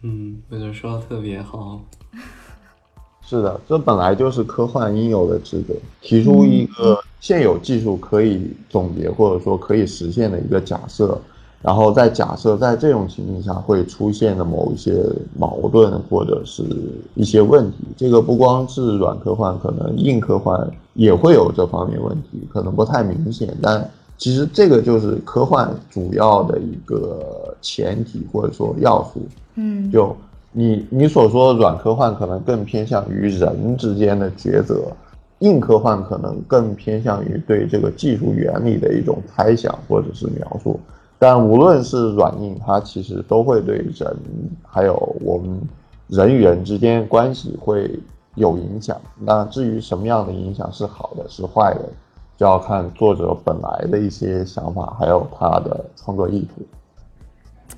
[0.03, 1.81] 嗯，我觉得说的特别好。
[3.23, 11.21] 是的，这本来就是科幻应有的职责，提出一个现有技术可以总结或者说可以实现的一个假设，
[11.63, 15.05] 然后再假设在这种情境下会出现的某一些
[15.39, 16.63] 矛盾或者是
[17.15, 23.87] 一些问题，这个不光是软科幻，可能硬科幻也会有这方面问题，可能不太明显，但
[24.17, 29.21] 其实这个就是科幻主要的一个前提或者说要素。
[29.57, 30.17] 嗯，就
[30.53, 34.85] 你你所说的软科幻可能更偏向于人之间的抉择，
[35.41, 40.81] 硬科幻可能更偏向于对这个技术原理的一种猜想或者是描述。
[41.23, 44.17] 但无论是软硬，它其实都会对人
[44.67, 45.61] 还有我们
[46.09, 48.01] 人与人之间关系会
[48.37, 48.99] 有影响。
[49.19, 51.83] 那至于什么样的影响是好的是坏的，
[52.39, 56.63] 就要看作者本来的一些想法，还有他的创作意图。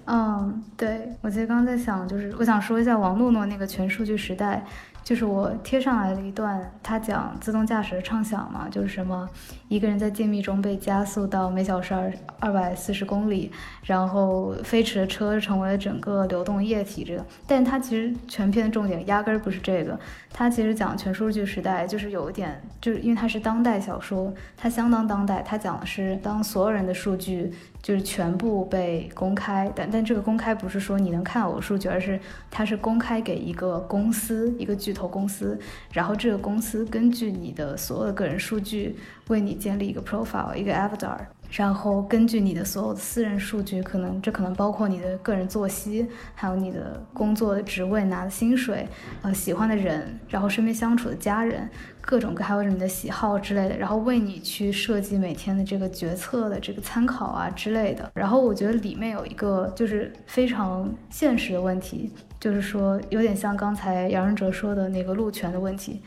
[0.07, 4.65] 嗯，对，我其实刚刚在想，就是我想说一下王诺诺那个全数据时代。
[5.05, 9.29] 就是我贴上来的一段，他讲自动驾驶的畅想嘛，就是什么
[9.67, 13.51] 一个人在静谧中被加速到每小时二二百四十公里，
[13.83, 17.27] 然后飞驰的车成为了整个流动液体这个。
[17.49, 19.99] 但他其实全篇的重点压根儿不是这个，
[20.33, 27.53] 他其实讲全数据时代，就是有一点，就是因为它是当代小说，它相当当代，它讲的是当所有人的数据
[27.83, 34.93] 就是全部被公开，但但这个公开不是说你能看我的数据，而是它是公开给一个公司一个巨。
[34.93, 35.59] 头公司，
[35.91, 38.95] 然后这个公司根据你的所有的个人数据，
[39.29, 41.17] 为你建立一个 profile，一个 avatar。
[41.53, 48.89] 然后根据你的所有的私人数据，可能这可能包括你的个人作息，还有你的工作的职位、拿的薪水，
[49.21, 51.69] 呃，喜欢的人，然后身边相处的家人，
[52.01, 58.11] 各种各还有你的喜好之类的，然后为你去设计每天的这个决策的这个参考啊之类的。
[58.15, 66.01] 然后我觉得里面有一个就是非常现实的问题，就是说有点像刚才杨仁哲说的那个路权的问题。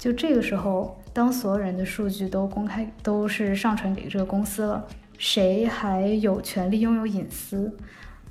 [0.00, 4.82] 就这个时候，当所有人的数据都公开，都是上传给这个公司了，
[5.18, 7.70] 谁还有权利拥有隐私？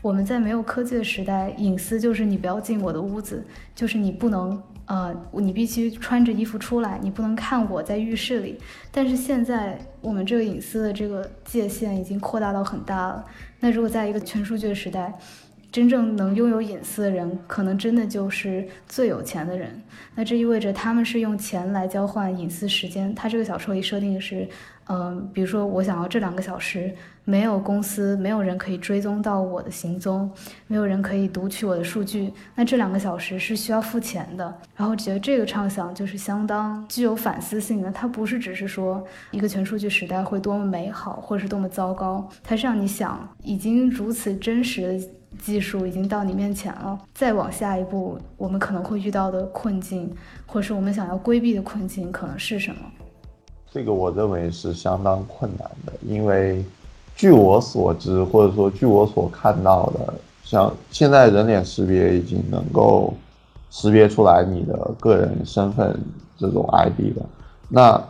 [0.02, 3.46] 我们在没有科技的时代，隐私就是你不要进我的屋子，
[3.76, 8.58] 就是你不能，呃，你必须穿着衣服出来，你不能看我在浴室里。
[8.92, 13.24] 但是现在，我们这个隐私的这个界限已经扩大到很大了。
[13.60, 15.14] 那如果在一个全数据的时代，
[15.72, 19.70] 真正能拥有隐私的人，可能真的就是最有钱的人。
[20.16, 23.14] 那这意味着他们是用钱来交换隐私时间。
[23.14, 24.48] 他这个小说里设定是，
[24.88, 26.92] 嗯，比如说我想要这两个小时，
[27.24, 30.30] 没有公司，没有人可以追踪到我的行踪，
[30.66, 32.34] 没有人可以读取我的数据。
[32.56, 34.52] 那这两个小时是需要付钱的。
[34.76, 37.92] 然后觉得这个畅想就是相当具有反思性的。
[37.92, 45.10] 它不是只是说一个全数据时代会多么美好，或者是多么糟糕，它是让你想，已经如此真实的。
[45.38, 50.12] 技术已经到你面前了，再往下一步，我们可能会遇到的困境，
[50.46, 52.82] 或者是我们想要规避的困境，可能是什么？
[53.72, 56.66] 这个我认为是相当困难的，因为
[57.16, 60.14] 据我所知，或者说据我所看到的，
[60.44, 63.14] 像现在人脸识别已经能够
[63.70, 65.98] 识别出来你的个人身份
[66.38, 67.22] 这种 ID 的，
[67.70, 68.04] 那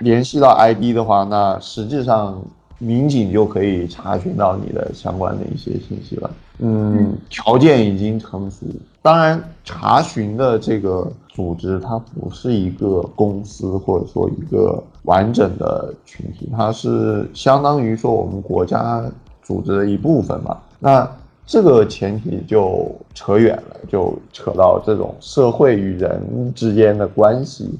[0.00, 2.40] 联系到 ID 的话，那实际上。
[2.78, 6.30] 民警就可以查询到你的相关的一些信息了。
[6.58, 8.66] 嗯，条件已经成熟。
[9.02, 19.04] 当然，查询的这个组织它不是一个公司或者说一个完整的群体，它是相当于说我们国家
[19.42, 20.56] 组织的一部分嘛。
[20.78, 21.08] 那
[21.46, 27.70] 这个前提就扯远了，就扯到这种社会与人之间的关系，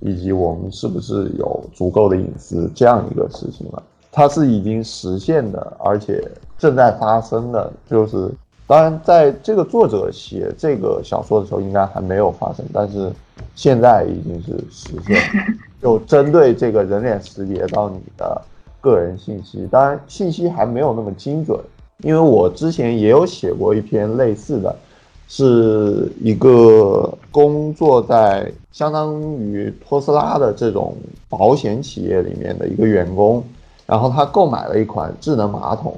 [0.00, 3.82] 以及我们是不是有足够的隐私这样一个事情了。
[4.16, 7.70] 它是已经实现的，而且正在发生的。
[7.86, 8.30] 就是
[8.66, 13.12] 当然，在这个作者写这个小说的时候，应该还没有发生，但是
[13.54, 15.44] 现在已经是实现了。
[15.82, 18.40] 就针对这个人脸识别到你的
[18.80, 21.60] 个人信息，当然信息还没有那么精准，
[21.98, 24.74] 因为我之前也有写过一篇类似的。
[25.28, 30.96] 是一个工作在相当于特斯拉的这种
[31.28, 33.42] 保险企业里面的一个员工，
[33.86, 35.96] 然后他购买了一款智能马桶。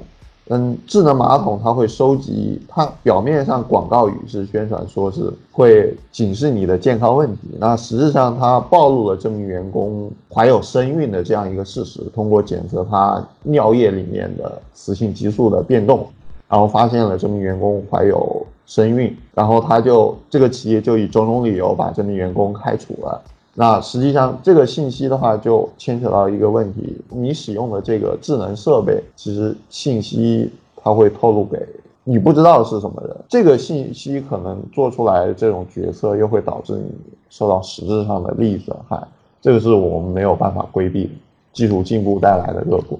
[0.51, 16.07] 嗯，智能马桶它会收集，它表面上广告语是宣传说是会警示你的健康问题，那实质上它暴露了这名员工怀有身孕的这样一个事实，通过检测他尿液里面的雌性激素的变动，
[16.47, 18.45] 然后发现了这名员工怀有。
[18.65, 23.19] 身孕，然后他就这个企业就以种种理由把这名员工开除了。
[23.61, 31.59] 那实际上这个信息的话，就牵扯到一个问题：你使用的这个智能设备，其实信息它会透露给
[32.05, 33.13] 你不知道是什么人。
[33.27, 36.85] 这个信息可能做出来这种决策，又会导致你
[37.29, 38.97] 受到实质上的利益损害。
[39.41, 41.11] 这个是我们没有办法规避的
[41.51, 42.97] 技术进步带来的恶果。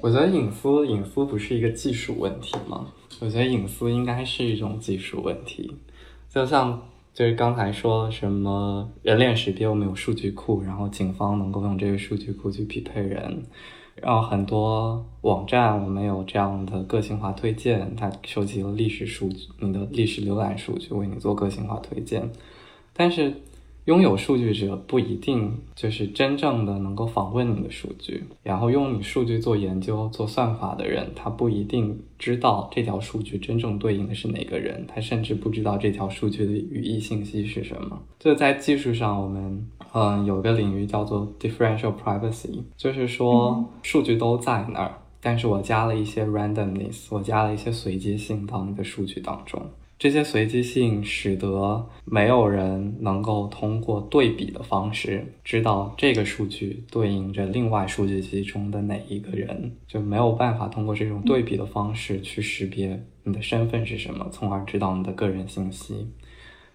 [0.00, 2.86] 我觉得隐私隐私不是一个技术问题吗？
[3.20, 5.76] 我觉得隐私应该是一种技术问题，
[6.30, 6.80] 就像
[7.14, 13.44] 就是刚才说什么人脸识别，我们有数据库，然后警方能够用这个数据库去匹配人，
[14.02, 22.28] 然后很多网站我们有这样的个性化推荐，它收集了历史数据，你的历史浏览数据为你做个性化推荐，
[22.92, 23.32] 但是。
[23.84, 38.00] 拥有数据者不一定就是真正的能够访问你的数据，然后用你数据做研究、做算法的人，他不一定知道这条数据真正对应的是哪个人，他甚至不知道这条数据的语义信息是什么。
[38.18, 49.60] 就在技术上，我们嗯有个领域叫做 differential privacy，就是说数据都在那儿，但是我加了一些 randomness，我加了一些随机性到你的数据当中。
[50.04, 66.06] 这些随机性使得没有人能够通过对比的方式知道这个数据对应着另外数据集中的哪一个人，就没有办法通过这种对比的方式去识别你的身份是什么，从而知道你的个人信息。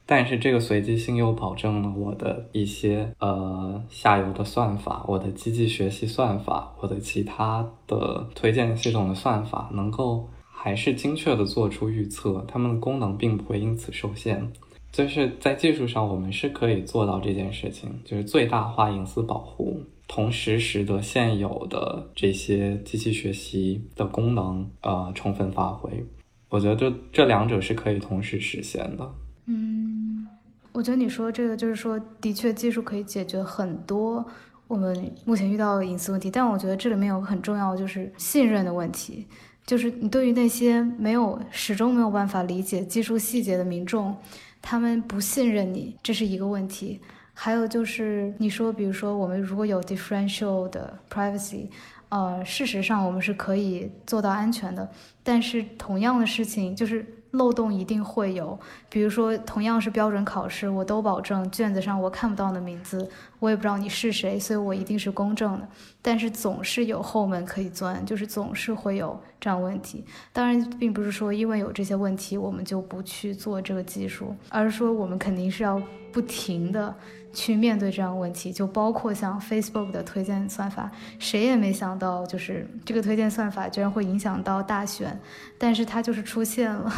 [0.08, 10.28] 但是这个随机性又保证了我的一些呃下游的算法，我的机器学习算法，我的其他的推荐系统的算法能够。
[10.62, 14.52] 还是精确的做出预测，它们的功能并不会因此受限。
[14.92, 26.06] 就是在技术上，我们是可以做到这件事情，就是最大化隐私保护，同时使得现有的这些机器学习的功能呃充分发挥。
[26.50, 29.10] 我觉得这这两者是可以同时实现的。
[29.46, 30.28] 嗯，
[30.74, 34.26] 我觉得你说这个就是说，的确技术可以解决很多
[34.68, 39.26] 我们目前遇到的隐私问题，但我觉得这里面有个很重要就是信任的问题。
[39.70, 44.18] 就是你对于那些没有始终没有办法理解技术细节的民众，
[44.64, 47.00] 他们不信任你，这是一个问题。
[47.36, 51.68] 还有就是你说，比如说我们如果有 differential 的 privacy，
[52.10, 54.90] 呃，事实上我们是可以做到安全的，
[55.22, 57.06] 但是同样的事情就是。
[57.32, 58.58] 漏洞一定会有，
[58.90, 63.08] 比如说同样是标准考试，我都保证卷子上我看不到你的名字，
[63.40, 65.68] 我也不知道你是谁，所以我一定是公正的。
[66.02, 70.04] 但是总是有后门可以钻，就是总是会有这样问题。
[70.34, 76.96] 当然，并不是说因为有这些问题我们就不去做这个技术，而是说我们肯定是要不停的。
[77.32, 85.16] 去面对这样问题，就包括像 Facebook 的推荐算法，谁也没想到，就是这个推荐算法居然会影响到大选，
[85.56, 86.92] 但是它就是出现了。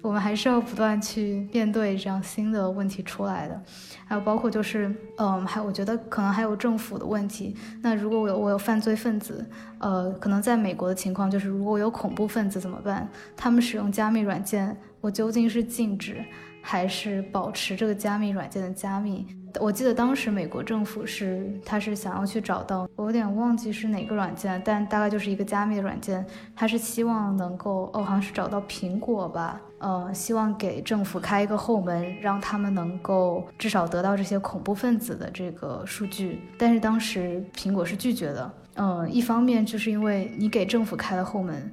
[0.00, 3.60] 我们还是要不断去面对这样新的问题出来的，
[4.06, 7.56] 还有包括就是，嗯，还我觉得可能还有政府的问题。
[7.82, 9.44] 那如果我有我有犯罪分子，
[9.78, 13.08] 呃，可能在美国的情况就是，如果我有恐怖分子怎么办？
[13.36, 16.24] 他们使用加密软件，我究竟是禁止
[16.62, 19.26] 还是保持这个加密软件的加密？
[19.60, 26.24] 我记得当时美国政府是，他是想要去找到，我有点忘记是哪个软件，但大概就是一个加密的软件，
[26.54, 41.72] 他是希望能够，哦，好像是找到苹果吧，呃，希望给政府开一个后门，让他们能够至少得到这些恐怖分子的这个数据，但是当时苹果是拒绝的，嗯，一方面就是因为你给政府开了后门，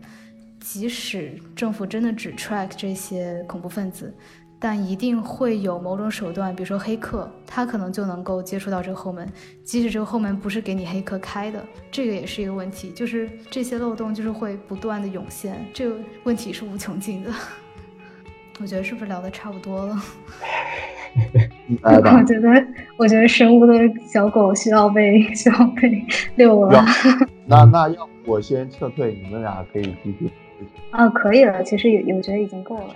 [0.60, 4.14] 即使政府真的只 track 这些恐怖分子。
[4.60, 9.28] 但一定会有某种手段，比如说黑客，他可能就能够接触到这个后门，
[9.64, 17.32] 即使这个后门不是给你黑客开的，这个也是一个问题，就是这些漏洞就是会不断的涌现，这个问题是无穷尽的。
[18.62, 20.02] 我觉得是不是聊的差不多了？
[21.84, 22.68] 我觉得，
[22.98, 23.74] 我觉得生物的
[24.08, 26.06] 小狗需要被需要被
[26.36, 26.86] 遛了。
[27.46, 28.10] 那那要。
[28.28, 30.28] 我先撤退，你们俩可以继续。
[30.90, 32.96] 啊，可以了，其实有，我觉得已经够了。